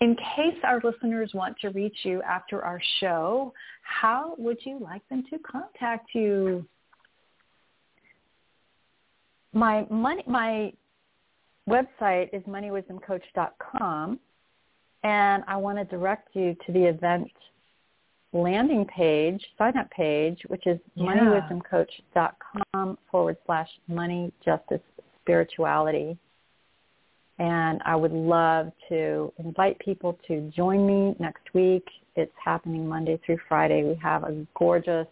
In 0.00 0.16
case 0.16 0.58
our 0.64 0.80
listeners 0.82 1.30
want 1.34 1.56
to 1.60 1.68
reach 1.68 1.96
you 2.02 2.20
after 2.22 2.62
our 2.62 2.80
show, 3.00 3.52
how 3.82 4.34
would 4.38 4.58
you 4.64 4.78
like 4.80 5.06
them 5.08 5.24
to 5.30 5.38
contact 5.38 6.10
you? 6.14 6.66
My 9.52 9.86
money, 9.88 10.24
my 10.26 10.72
website 11.68 12.30
is 12.32 12.42
moneywisdomcoach.com, 12.42 14.18
and 15.04 15.44
I 15.46 15.56
want 15.56 15.78
to 15.78 15.84
direct 15.84 16.34
you 16.34 16.56
to 16.66 16.72
the 16.72 16.84
event 16.84 17.30
landing 18.32 18.84
page, 18.86 19.40
sign 19.56 19.76
up 19.78 19.88
page, 19.90 20.40
which 20.48 20.66
is 20.66 20.78
yeah. 20.96 21.04
moneywisdomcoach.com 21.06 22.98
forward 23.10 23.36
slash 23.46 23.68
money 23.86 24.32
justice 24.44 24.80
spirituality 25.22 26.18
and 27.38 27.80
I 27.84 27.96
would 27.96 28.12
love 28.12 28.70
to 28.88 29.32
invite 29.38 29.78
people 29.80 30.18
to 30.28 30.50
join 30.54 30.86
me 30.86 31.16
next 31.18 31.52
week. 31.52 31.86
It's 32.16 32.32
happening 32.42 32.88
Monday 32.88 33.20
through 33.26 33.38
Friday. 33.48 33.82
We 33.82 33.96
have 33.96 34.22
a 34.22 34.46
gorgeous 34.56 35.06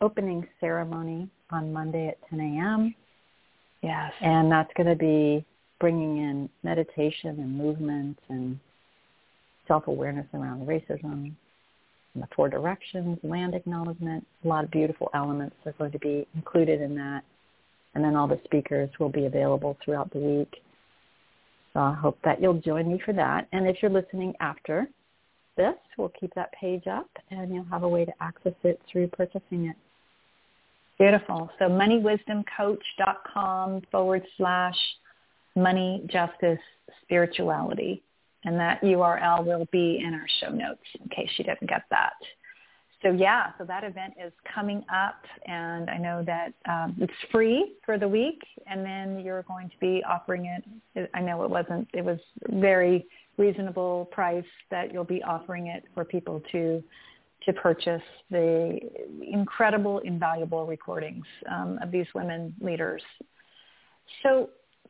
opening 0.00 0.46
ceremony 0.60 1.28
on 1.50 1.72
Monday 1.72 2.08
at 2.08 2.18
10 2.28 2.40
a.m. 2.40 2.94
Yes. 3.82 4.12
And 4.20 4.50
that's 4.50 4.70
going 4.76 4.88
to 4.88 4.96
be 4.96 5.44
bringing 5.80 6.18
in 6.18 6.48
meditation 6.62 7.30
and 7.40 7.56
movement 7.56 8.18
and 8.28 8.58
self-awareness 9.66 10.26
around 10.34 10.66
racism, 10.66 11.34
and 12.14 12.22
the 12.22 12.28
four 12.36 12.48
directions, 12.48 13.18
land 13.22 13.54
acknowledgement. 13.54 14.26
A 14.44 14.48
lot 14.48 14.64
of 14.64 14.70
beautiful 14.70 15.10
elements 15.14 15.56
are 15.66 15.72
going 15.72 15.92
to 15.92 15.98
be 15.98 16.26
included 16.34 16.80
in 16.80 16.94
that. 16.96 17.22
And 17.94 18.04
then 18.04 18.16
all 18.16 18.28
the 18.28 18.40
speakers 18.44 18.90
will 18.98 19.08
be 19.08 19.26
available 19.26 19.76
throughout 19.84 20.12
the 20.12 20.18
week. 20.18 20.62
So 21.74 21.80
I 21.80 21.92
hope 21.92 22.18
that 22.24 22.40
you'll 22.40 22.60
join 22.60 22.88
me 22.88 22.98
for 23.04 23.12
that. 23.12 23.46
And 23.52 23.66
if 23.66 23.82
you're 23.82 23.90
listening 23.90 24.32
after 24.40 24.88
this, 25.56 25.74
we'll 25.98 26.12
keep 26.18 26.32
that 26.34 26.52
page 26.52 26.86
up 26.86 27.10
and 27.30 27.52
you'll 27.52 27.64
have 27.64 27.82
a 27.82 27.88
way 27.88 28.04
to 28.04 28.12
access 28.20 28.54
it 28.62 28.80
through 28.90 29.08
purchasing 29.08 29.66
it. 29.66 29.74
Beautiful. 30.98 31.50
So 31.58 31.64
moneywisdomcoach.com 31.66 33.82
forward 33.90 34.22
slash 34.36 34.76
money 35.56 36.04
justice 36.06 36.60
spirituality. 37.02 38.02
And 38.44 38.60
that 38.60 38.80
URL 38.82 39.44
will 39.44 39.66
be 39.72 40.00
in 40.04 40.14
our 40.14 40.26
show 40.40 40.50
notes 40.50 40.84
in 41.00 41.08
case 41.08 41.30
you 41.38 41.44
didn't 41.44 41.68
get 41.68 41.82
that. 41.90 42.12
So 43.04 43.10
yeah, 43.10 43.52
so 43.58 43.64
that 43.64 43.84
event 43.84 44.14
is 44.24 44.32
coming 44.54 44.82
up 44.92 45.20
and 45.46 45.90
I 45.90 45.98
know 45.98 46.24
that 46.24 46.54
um, 46.66 46.96
it's 46.98 47.12
free 47.30 47.74
for 47.84 47.98
the 47.98 48.08
week 48.08 48.40
and 48.66 48.84
then 48.84 49.20
you're 49.20 49.42
going 49.42 49.68
to 49.68 49.76
be 49.78 50.02
offering 50.08 50.46
it. 50.46 51.10
I 51.12 51.20
know 51.20 51.44
it 51.44 51.50
wasn't, 51.50 51.86
it 51.92 52.02
was 52.02 52.18
very 52.48 53.06
reasonable 53.36 54.06
price 54.10 54.44
that 54.70 54.90
you'll 54.90 55.04
be 55.04 55.22
offering 55.22 55.66
it 55.66 55.84
for 55.92 56.04
people 56.04 56.42
to 56.52 56.82
to 57.44 57.52
purchase 57.52 58.00
the 58.30 58.78
incredible, 59.20 59.98
invaluable 59.98 60.64
recordings 60.64 61.26
um, 61.50 61.78
of 61.82 61.90
these 61.90 62.06
women 62.14 62.54
leaders. 62.62 63.02
So 64.22 64.48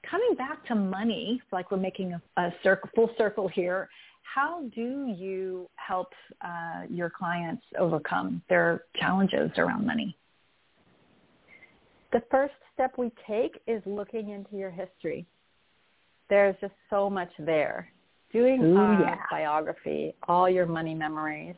coming 0.09 0.37
back 0.37 0.65
to 0.67 0.77
money, 0.77 1.43
like 1.51 1.73
we're 1.73 1.79
making 1.79 2.13
a, 2.13 2.41
a 2.41 2.55
circle, 2.63 2.91
full 2.95 3.11
circle 3.19 3.49
here, 3.49 3.89
how 4.25 4.63
do 4.75 5.15
you 5.17 5.69
help 5.77 6.09
uh, 6.41 6.83
your 6.91 7.11
clients 7.11 7.63
overcome 7.79 8.43
their 8.49 8.85
challenges 8.97 9.51
around 9.57 9.87
money? 9.87 10.17
The 12.13 12.23
first 12.31 12.55
step 12.73 12.95
we 12.97 13.11
take 13.29 13.61
is 13.67 13.83
looking 13.87 14.31
into 14.31 14.57
your 14.57 14.71
history. 14.71 15.27
There's 16.31 16.57
just 16.61 16.75
so 16.91 17.11
much 17.11 17.31
there. 17.39 17.89
Doing 18.33 18.63
Ooh, 18.63 19.03
yeah. 19.03 19.17
biography, 19.31 20.15
all 20.27 20.49
your 20.49 20.67
money 20.67 20.95
memories, 20.95 21.55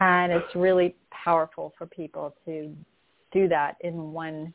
and 0.00 0.32
it's 0.32 0.54
really 0.56 0.96
powerful 1.10 1.72
for 1.78 1.86
people 1.86 2.34
to 2.44 2.74
do 3.32 3.48
that 3.48 3.76
in 3.82 4.12
one 4.12 4.52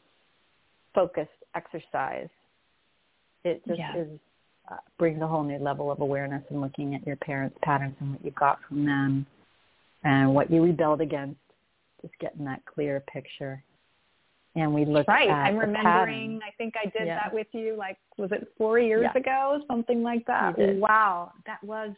focused 0.94 1.30
exercise. 1.56 2.30
It 3.46 3.62
just 3.68 3.80
Yeah. 3.80 3.96
is 3.96 4.20
brings 4.98 5.22
a 5.22 5.28
whole 5.28 5.44
new 5.44 5.60
level 5.60 5.92
of 5.92 6.02
awareness 6.02 6.44
and 6.50 6.62
looking 6.62 6.96
at 6.96 7.06
your 7.06 7.16
parents' 7.18 7.58
patterns 7.62 7.96
and 8.00 8.12
what 8.12 8.24
you 8.26 8.32
got 8.32 8.60
from 8.68 8.86
them 8.86 9.26
and 10.04 10.34
what 10.34 10.52
you 10.52 10.64
rebelled 10.64 11.02
against. 11.02 11.40
Just 12.02 12.14
getting 12.20 12.44
that 12.46 12.62
clear 12.66 13.02
picture. 13.12 13.64
And 14.56 14.74
we 14.74 14.86
look 14.86 15.08
right. 15.08 15.30
at 15.30 15.46
I'm 15.48 15.56
remembering. 15.58 16.40
pattern. 16.40 16.40
I 16.46 16.52
think 16.58 16.76
I 16.78 16.86
did 16.90 17.08
Yeah. 17.08 17.16
that 17.24 17.34
with 17.34 17.48
you. 17.54 17.76
Like, 17.76 17.98
was 18.18 18.32
it 18.32 18.48
four 18.58 18.78
years 18.78 19.10
Yeah. 19.14 19.20
ago? 19.20 19.62
Something 19.68 20.04
like 20.04 20.26
that. 20.28 20.58
Wow, 20.58 21.32
that 21.46 21.64
was 21.64 21.96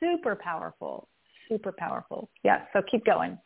super 0.00 0.34
powerful. 0.36 1.08
Super 1.48 1.72
powerful. 1.72 2.28
Yeah. 2.42 2.66
So 2.72 2.82
keep 2.82 3.04
going. 3.04 3.38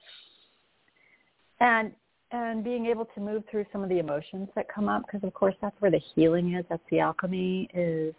and 1.60 1.92
and 2.32 2.64
being 2.64 2.86
able 2.86 3.04
to 3.04 3.20
move 3.20 3.44
through 3.50 3.66
some 3.70 3.82
of 3.82 3.88
the 3.90 3.98
emotions 3.98 4.48
that 4.56 4.66
come 4.74 4.88
up 4.88 5.02
because 5.06 5.22
of 5.22 5.32
course 5.34 5.54
that's 5.60 5.78
where 5.80 5.90
the 5.90 6.00
healing 6.14 6.54
is 6.54 6.64
that's 6.68 6.82
the 6.90 6.98
alchemy 6.98 7.68
is 7.74 8.14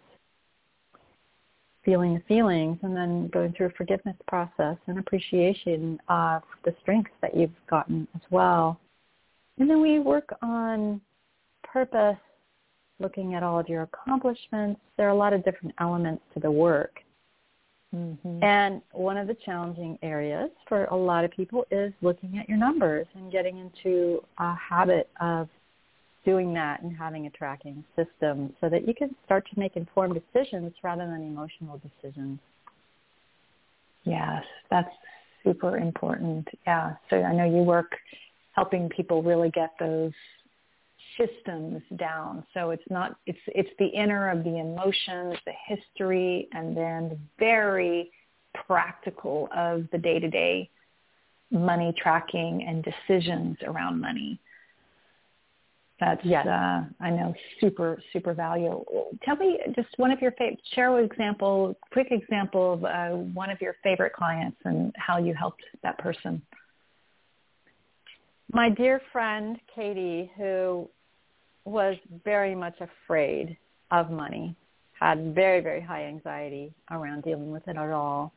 feeling 1.84 2.14
the 2.14 2.20
feelings 2.20 2.78
and 2.82 2.96
then 2.96 3.28
going 3.28 3.52
through 3.52 3.66
a 3.66 3.70
forgiveness 3.70 4.16
process 4.26 4.76
and 4.86 4.98
appreciation 4.98 5.98
of 6.08 6.42
the 6.64 6.74
strengths 6.82 7.12
that 7.20 7.36
you've 7.36 7.50
gotten 7.68 8.06
as 8.14 8.22
well. 8.30 8.78
And 9.58 9.68
then 9.68 9.80
we 9.80 9.98
work 9.98 10.34
on 10.42 11.00
purpose 11.62 12.16
looking 13.00 13.34
at 13.34 13.42
all 13.42 13.58
of 13.58 13.68
your 13.68 13.82
accomplishments. 13.82 14.80
There 14.96 15.06
are 15.06 15.12
a 15.12 15.16
lot 15.16 15.32
of 15.32 15.44
different 15.44 15.74
elements 15.78 16.22
to 16.34 16.40
the 16.40 16.50
work. 16.50 17.00
Mm-hmm. 17.94 18.42
and 18.42 18.82
one 18.90 19.16
of 19.16 19.28
the 19.28 19.36
challenging 19.44 19.96
areas 20.02 20.50
for 20.68 20.86
a 20.86 20.96
lot 20.96 21.24
of 21.24 21.30
people 21.30 21.64
is 21.70 21.92
looking 22.02 22.38
at 22.38 22.48
your 22.48 22.58
numbers 22.58 23.06
and 23.14 23.30
getting 23.30 23.58
into 23.58 24.20
a 24.38 24.52
habit 24.56 25.08
of 25.20 25.48
doing 26.24 26.54
that 26.54 26.82
and 26.82 26.96
having 26.96 27.26
a 27.26 27.30
tracking 27.30 27.84
system 27.96 28.54
so 28.60 28.68
that 28.68 28.86
you 28.86 28.94
can 28.94 29.14
start 29.24 29.46
to 29.52 29.58
make 29.58 29.76
informed 29.76 30.14
decisions 30.14 30.72
rather 30.82 31.06
than 31.06 31.22
emotional 31.22 31.80
decisions. 31.80 32.38
Yes, 34.04 34.42
that's 34.70 34.90
super 35.44 35.76
important. 35.78 36.48
Yeah. 36.66 36.94
So 37.10 37.16
I 37.16 37.34
know 37.34 37.44
you 37.44 37.62
work 37.62 37.92
helping 38.52 38.88
people 38.88 39.22
really 39.22 39.50
get 39.50 39.70
those 39.78 40.12
systems 41.18 41.82
down. 41.96 42.44
So 42.54 42.70
it's 42.70 42.84
not 42.90 43.16
it's 43.26 43.38
it's 43.48 43.70
the 43.78 43.86
inner 43.86 44.30
of 44.30 44.44
the 44.44 44.58
emotions, 44.58 45.36
the 45.44 45.52
history, 45.66 46.48
and 46.52 46.76
then 46.76 47.08
the 47.10 47.18
very 47.38 48.10
practical 48.66 49.48
of 49.54 49.86
the 49.92 49.98
day 49.98 50.18
to 50.18 50.30
day 50.30 50.70
money 51.50 51.94
tracking 51.96 52.64
and 52.66 52.84
decisions 52.84 53.56
around 53.64 54.00
money. 54.00 54.38
That's 56.04 56.20
Yes. 56.22 56.46
uh, 56.46 56.84
I 57.00 57.10
know 57.10 57.34
super 57.60 57.98
super 58.12 58.34
valuable. 58.34 59.16
Tell 59.22 59.36
me 59.36 59.58
just 59.74 59.88
one 59.96 60.10
of 60.10 60.20
your 60.20 60.32
favorite 60.32 60.60
share 60.74 60.96
an 60.98 61.04
example, 61.04 61.74
quick 61.92 62.08
example 62.10 62.74
of 62.74 62.84
uh, 62.84 63.08
one 63.32 63.48
of 63.48 63.58
your 63.62 63.76
favorite 63.82 64.12
clients 64.12 64.58
and 64.64 64.94
how 64.98 65.16
you 65.16 65.32
helped 65.32 65.62
that 65.82 65.96
person. 65.98 66.42
My 68.52 68.68
dear 68.68 69.00
friend 69.12 69.58
Katie, 69.74 70.30
who 70.36 70.90
was 71.64 71.96
very 72.22 72.54
much 72.54 72.76
afraid 72.80 73.56
of 73.90 74.10
money, 74.10 74.54
had 75.00 75.34
very, 75.34 75.60
very 75.60 75.80
high 75.80 76.04
anxiety 76.04 76.74
around 76.90 77.22
dealing 77.22 77.50
with 77.50 77.66
it 77.66 77.78
at 77.78 77.90
all. 77.90 78.34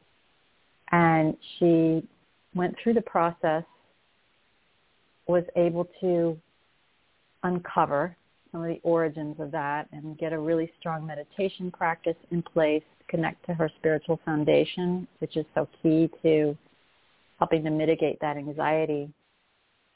And 0.94 1.36
she 1.60 2.08
went 2.56 2.76
through 2.82 2.94
the 2.94 3.02
process, 3.02 3.64
was 5.28 5.44
able 5.58 5.90
to 6.00 6.40
uncover 7.44 8.16
some 8.52 8.62
of 8.64 8.68
the 8.68 8.80
origins 8.84 9.36
of 9.40 9.52
that 9.52 9.88
and 9.92 10.18
get 10.18 10.34
a 10.34 10.40
really 10.40 10.72
strong 10.80 11.06
meditation 11.06 11.72
practice 11.72 12.16
in 12.32 12.42
place, 12.42 12.84
connect 13.08 13.46
to 13.46 13.54
her 13.54 13.70
spiritual 13.78 14.20
foundation, 14.26 15.08
which 15.20 15.38
is 15.38 15.46
so 15.56 15.68
key 15.82 16.10
to 16.24 16.58
helping 17.40 17.64
to 17.64 17.70
mitigate 17.70 18.20
that 18.20 18.38
anxiety. 18.38 19.10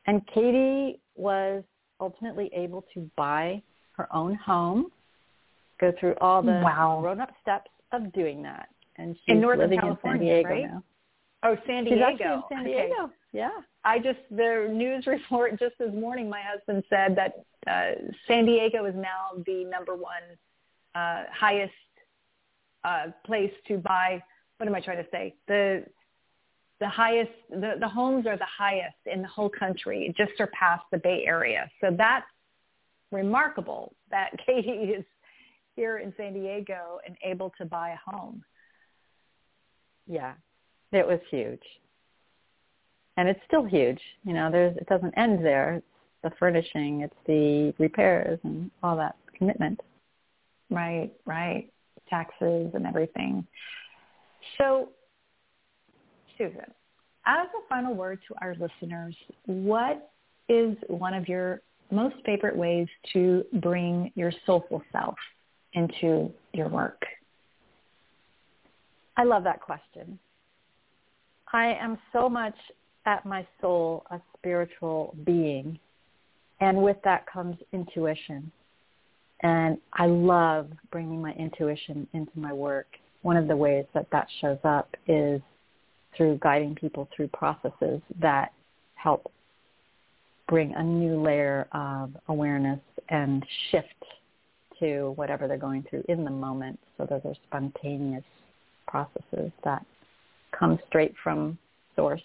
And 0.05 0.25
Katie 0.27 0.99
was 1.15 1.63
ultimately 1.99 2.49
able 2.53 2.85
to 2.93 3.09
buy 3.15 3.61
her 3.93 4.13
own 4.15 4.35
home, 4.35 4.91
go 5.79 5.91
through 5.99 6.15
all 6.21 6.41
the 6.41 6.61
Wow. 6.63 6.99
grown-up 7.01 7.31
steps 7.41 7.71
of 7.91 8.11
doing 8.13 8.41
that. 8.43 8.69
And 8.97 9.15
she's 9.17 9.29
In 9.29 9.41
Northern 9.41 9.69
living 9.69 9.79
California, 9.79 10.35
in 10.35 10.43
San 10.43 10.43
Diego 10.43 10.49
right? 10.49 10.71
now. 10.71 10.83
Oh, 11.43 11.57
San 11.65 11.83
Diego. 11.83 12.07
She's 12.09 12.17
Diego. 12.17 12.23
actually 12.23 12.33
in 12.33 12.43
San 12.49 12.59
Okay. 12.59 13.11
Yeah. 13.33 13.49
I 13.83 13.99
just 13.99 14.19
the 14.29 14.67
news 14.71 15.07
report 15.07 15.59
just 15.59 15.77
this 15.79 15.93
morning. 15.93 16.29
My 16.29 16.41
husband 16.41 16.83
said 16.89 17.17
that 17.17 17.45
uh, 17.67 17.99
San 18.27 18.45
Diego 18.45 18.85
is 18.85 18.95
now 18.95 19.41
the 19.45 19.65
number 19.65 19.95
one 19.95 20.23
uh, 20.95 21.23
highest 21.31 21.73
uh, 22.83 23.07
place 23.25 23.53
to 23.67 23.77
buy. 23.77 24.21
What 24.57 24.67
am 24.67 24.75
I 24.75 24.81
trying 24.81 25.03
to 25.03 25.09
say? 25.11 25.35
The 25.47 25.85
the 26.79 26.89
highest 26.89 27.31
the, 27.49 27.75
the 27.79 27.87
homes 27.87 28.25
are 28.25 28.37
the 28.37 28.45
highest 28.45 28.97
in 29.05 29.21
the 29.21 29.27
whole 29.27 29.49
country. 29.49 30.07
It 30.07 30.17
just 30.17 30.37
surpassed 30.37 30.85
the 30.91 30.97
Bay 30.97 31.23
Area. 31.25 31.69
So 31.79 31.95
that's 31.95 32.25
remarkable 33.11 33.93
that 34.09 34.31
Katie 34.45 34.93
is 34.97 35.05
here 35.75 35.99
in 35.99 36.13
San 36.17 36.33
Diego 36.33 36.99
and 37.05 37.15
able 37.23 37.53
to 37.57 37.65
buy 37.65 37.91
a 37.91 38.11
home. 38.11 38.43
Yeah. 40.07 40.33
It 40.91 41.07
was 41.07 41.19
huge. 41.29 41.61
And 43.21 43.29
it's 43.29 43.39
still 43.45 43.63
huge. 43.63 43.99
You 44.23 44.33
know, 44.33 44.49
there's 44.51 44.75
it 44.77 44.87
doesn't 44.87 45.13
end 45.15 45.45
there. 45.45 45.75
It's 45.75 45.85
the 46.23 46.31
furnishing, 46.39 47.01
it's 47.01 47.13
the 47.27 47.71
repairs 47.77 48.39
and 48.43 48.71
all 48.81 48.97
that 48.97 49.15
commitment. 49.37 49.79
Right, 50.71 51.11
right. 51.27 51.69
Taxes 52.09 52.71
and 52.73 52.87
everything. 52.87 53.45
So, 54.57 54.89
Susan, 56.35 56.65
as 57.27 57.45
a 57.45 57.67
final 57.69 57.93
word 57.93 58.17
to 58.27 58.33
our 58.41 58.55
listeners, 58.55 59.15
what 59.45 60.09
is 60.49 60.75
one 60.87 61.13
of 61.13 61.27
your 61.27 61.61
most 61.91 62.15
favorite 62.25 62.57
ways 62.57 62.87
to 63.13 63.45
bring 63.61 64.11
your 64.15 64.33
soulful 64.47 64.81
self 64.91 65.13
into 65.73 66.31
your 66.53 66.69
work? 66.69 67.03
I 69.15 69.25
love 69.25 69.43
that 69.43 69.61
question. 69.61 70.17
I 71.53 71.75
am 71.79 71.99
so 72.11 72.27
much 72.27 72.55
at 73.05 73.25
my 73.25 73.45
soul 73.59 74.03
a 74.11 74.19
spiritual 74.37 75.15
being. 75.25 75.79
And 76.59 76.81
with 76.83 76.97
that 77.03 77.25
comes 77.25 77.57
intuition. 77.73 78.51
And 79.41 79.77
I 79.93 80.05
love 80.05 80.69
bringing 80.91 81.21
my 81.21 81.33
intuition 81.33 82.07
into 82.13 82.37
my 82.39 82.53
work. 82.53 82.87
One 83.23 83.37
of 83.37 83.47
the 83.47 83.55
ways 83.55 83.85
that 83.93 84.07
that 84.11 84.27
shows 84.39 84.59
up 84.63 84.95
is 85.07 85.41
through 86.15 86.37
guiding 86.41 86.75
people 86.75 87.07
through 87.15 87.29
processes 87.29 88.01
that 88.19 88.51
help 88.95 89.31
bring 90.47 90.73
a 90.75 90.83
new 90.83 91.19
layer 91.21 91.67
of 91.71 92.11
awareness 92.27 92.79
and 93.09 93.45
shift 93.71 93.87
to 94.79 95.13
whatever 95.15 95.47
they're 95.47 95.57
going 95.57 95.83
through 95.89 96.03
in 96.09 96.23
the 96.23 96.29
moment. 96.29 96.77
So 96.97 97.05
those 97.05 97.21
are 97.23 97.35
spontaneous 97.47 98.23
processes 98.87 99.51
that 99.63 99.85
come 100.51 100.77
straight 100.87 101.13
from 101.23 101.57
source. 101.95 102.21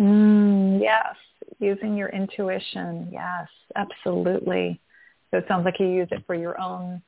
Mm, 0.00 0.80
yes, 0.80 1.14
using 1.58 1.96
your 1.96 2.08
intuition. 2.08 3.08
Yes, 3.12 3.48
absolutely. 3.76 4.80
So 5.30 5.38
it 5.38 5.44
sounds 5.48 5.64
like 5.64 5.78
you 5.80 5.86
use 5.86 6.08
it 6.10 6.24
for 6.26 6.34
your 6.34 6.60
own 6.60 7.02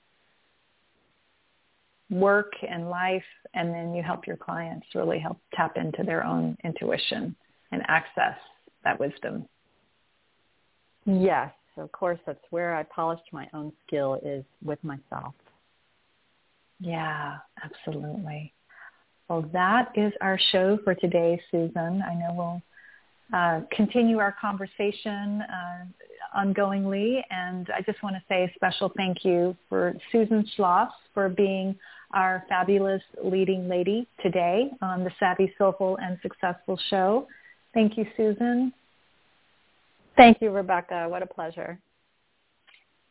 work 2.10 2.52
and 2.68 2.90
life, 2.90 3.24
and 3.54 3.74
then 3.74 3.94
you 3.94 4.02
help 4.02 4.26
your 4.26 4.36
clients 4.36 4.86
really 4.94 5.18
help 5.18 5.38
tap 5.54 5.76
into 5.76 6.02
their 6.04 6.24
own 6.24 6.56
intuition 6.64 7.34
and 7.72 7.82
access 7.88 8.36
that 8.84 9.00
wisdom. 9.00 9.48
Yes, 11.06 11.52
of 11.76 11.90
course, 11.92 12.18
that's 12.26 12.44
where 12.50 12.74
I 12.74 12.82
polished 12.84 13.24
my 13.32 13.48
own 13.52 13.72
skill 13.86 14.20
is 14.24 14.44
with 14.62 14.82
myself. 14.84 15.34
Yeah, 16.80 17.36
absolutely. 17.62 18.52
Well, 19.28 19.48
that 19.52 19.90
is 19.94 20.12
our 20.20 20.38
show 20.52 20.78
for 20.84 20.94
today, 20.94 21.40
Susan. 21.50 22.02
I 22.02 22.14
know 22.14 22.34
we'll 22.34 22.62
uh, 23.32 23.60
continue 23.72 24.18
our 24.18 24.34
conversation 24.40 25.42
uh, 25.42 25.84
ongoingly, 26.38 27.22
and 27.30 27.68
I 27.74 27.80
just 27.82 28.02
want 28.02 28.16
to 28.16 28.22
say 28.28 28.44
a 28.44 28.52
special 28.54 28.92
thank 28.96 29.24
you 29.24 29.56
for 29.68 29.94
Susan 30.12 30.46
Shloss 30.56 30.90
for 31.14 31.28
being 31.28 31.76
our 32.12 32.44
fabulous 32.48 33.02
leading 33.22 33.68
lady 33.68 34.06
today 34.22 34.70
on 34.82 35.04
the 35.04 35.10
Savvy, 35.18 35.52
Soulful, 35.58 35.98
and 36.02 36.18
Successful 36.22 36.78
show. 36.90 37.26
Thank 37.72 37.96
you, 37.96 38.06
Susan. 38.16 38.72
Thank 40.16 40.40
you, 40.40 40.50
Rebecca. 40.50 41.08
What 41.08 41.22
a 41.22 41.26
pleasure. 41.26 41.78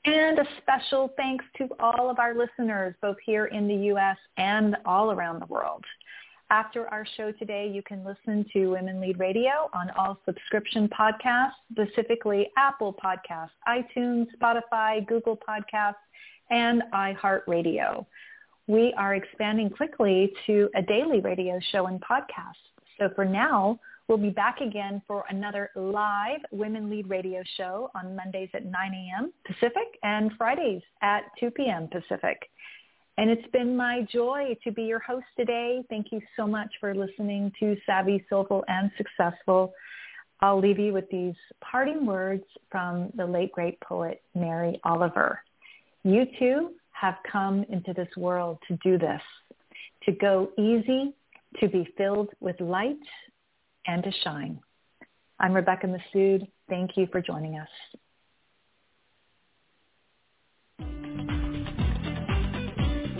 And 0.06 0.40
a 0.40 0.46
special 0.62 1.14
thanks 1.16 1.46
to 1.58 1.68
all 1.80 2.10
of 2.10 2.20
our 2.20 2.36
listeners, 2.36 2.94
both 3.02 3.18
here 3.26 3.46
in 3.46 3.68
the 3.68 3.76
U.S. 3.88 4.18
and 4.38 4.76
all 4.86 5.12
around 5.12 5.42
the 5.42 5.46
world. 5.46 5.84
After 6.50 6.88
our 6.90 7.06
show 7.18 7.32
today, 7.32 7.72
you 7.74 7.82
can 7.82 8.04
listen 8.04 8.46
to 8.54 8.68
Women 8.68 9.02
Lead 9.02 9.20
Radio 9.20 9.70
on 9.74 9.90
all 9.98 10.20
subscription 10.26 10.88
podcasts, 10.90 11.54
specifically 11.72 12.52
Apple 12.58 12.94
Podcasts, 13.04 13.50
iTunes, 13.68 14.28
Spotify, 14.40 15.06
Google 15.08 15.38
Podcasts, 15.38 15.96
and 16.52 16.84
iHeartRadio. 16.94 18.06
We 18.68 18.94
are 18.98 19.16
expanding 19.16 19.70
quickly 19.70 20.32
to 20.46 20.70
a 20.76 20.82
daily 20.82 21.20
radio 21.20 21.60
show 21.72 21.88
and 21.88 22.02
podcast. 22.02 22.54
So 23.00 23.10
for 23.16 23.26
now, 23.26 23.80
we'll 24.08 24.18
be 24.18 24.30
back 24.30 24.62
again 24.62 25.02
for 25.08 25.26
another 25.30 25.72
live 25.76 26.40
Women 26.52 26.90
Lead 26.90 27.10
Radio 27.10 27.42
show 27.58 27.90
on 27.96 28.16
Mondays 28.16 28.50
at 28.54 28.66
9 28.66 28.74
a.m. 28.74 29.34
Pacific 29.46 29.98
and 30.04 30.32
Fridays 30.38 30.82
at 31.02 31.24
2 31.40 31.52
p.m. 31.52 31.88
Pacific. 31.88 32.38
And 33.18 33.30
it's 33.30 33.48
been 33.52 33.78
my 33.78 34.08
joy 34.12 34.58
to 34.64 34.72
be 34.72 34.84
your 34.84 35.00
host 35.00 35.26
today. 35.38 35.84
Thank 35.90 36.12
you 36.12 36.20
so 36.36 36.48
much 36.48 36.70
for 36.80 36.96
listening 36.96 37.52
to 37.60 37.76
Savvy, 37.86 38.26
Soulful, 38.30 38.64
and 38.68 38.90
Successful. 38.98 39.74
I'll 40.42 40.60
leave 40.60 40.80
you 40.80 40.94
with 40.94 41.10
these 41.10 41.36
parting 41.62 42.06
words 42.06 42.44
from 42.72 43.12
the 43.16 43.26
late 43.26 43.52
great 43.52 43.80
poet 43.82 44.22
Mary 44.34 44.80
Oliver. 44.84 45.42
You 46.04 46.26
too 46.40 46.72
have 46.92 47.16
come 47.32 47.66
into 47.70 47.94
this 47.94 48.10
world 48.18 48.58
to 48.68 48.78
do 48.84 48.98
this, 48.98 49.22
to 50.04 50.12
go 50.12 50.50
easy, 50.58 51.14
to 51.60 51.68
be 51.68 51.88
filled 51.98 52.30
with 52.40 52.60
light, 52.60 52.98
and 53.86 54.04
to 54.04 54.12
shine. 54.24 54.60
I'm 55.40 55.54
Rebecca 55.54 55.88
Massoud. 55.88 56.48
Thank 56.68 56.98
you 56.98 57.08
for 57.12 57.22
joining 57.22 57.60
us. 57.60 57.70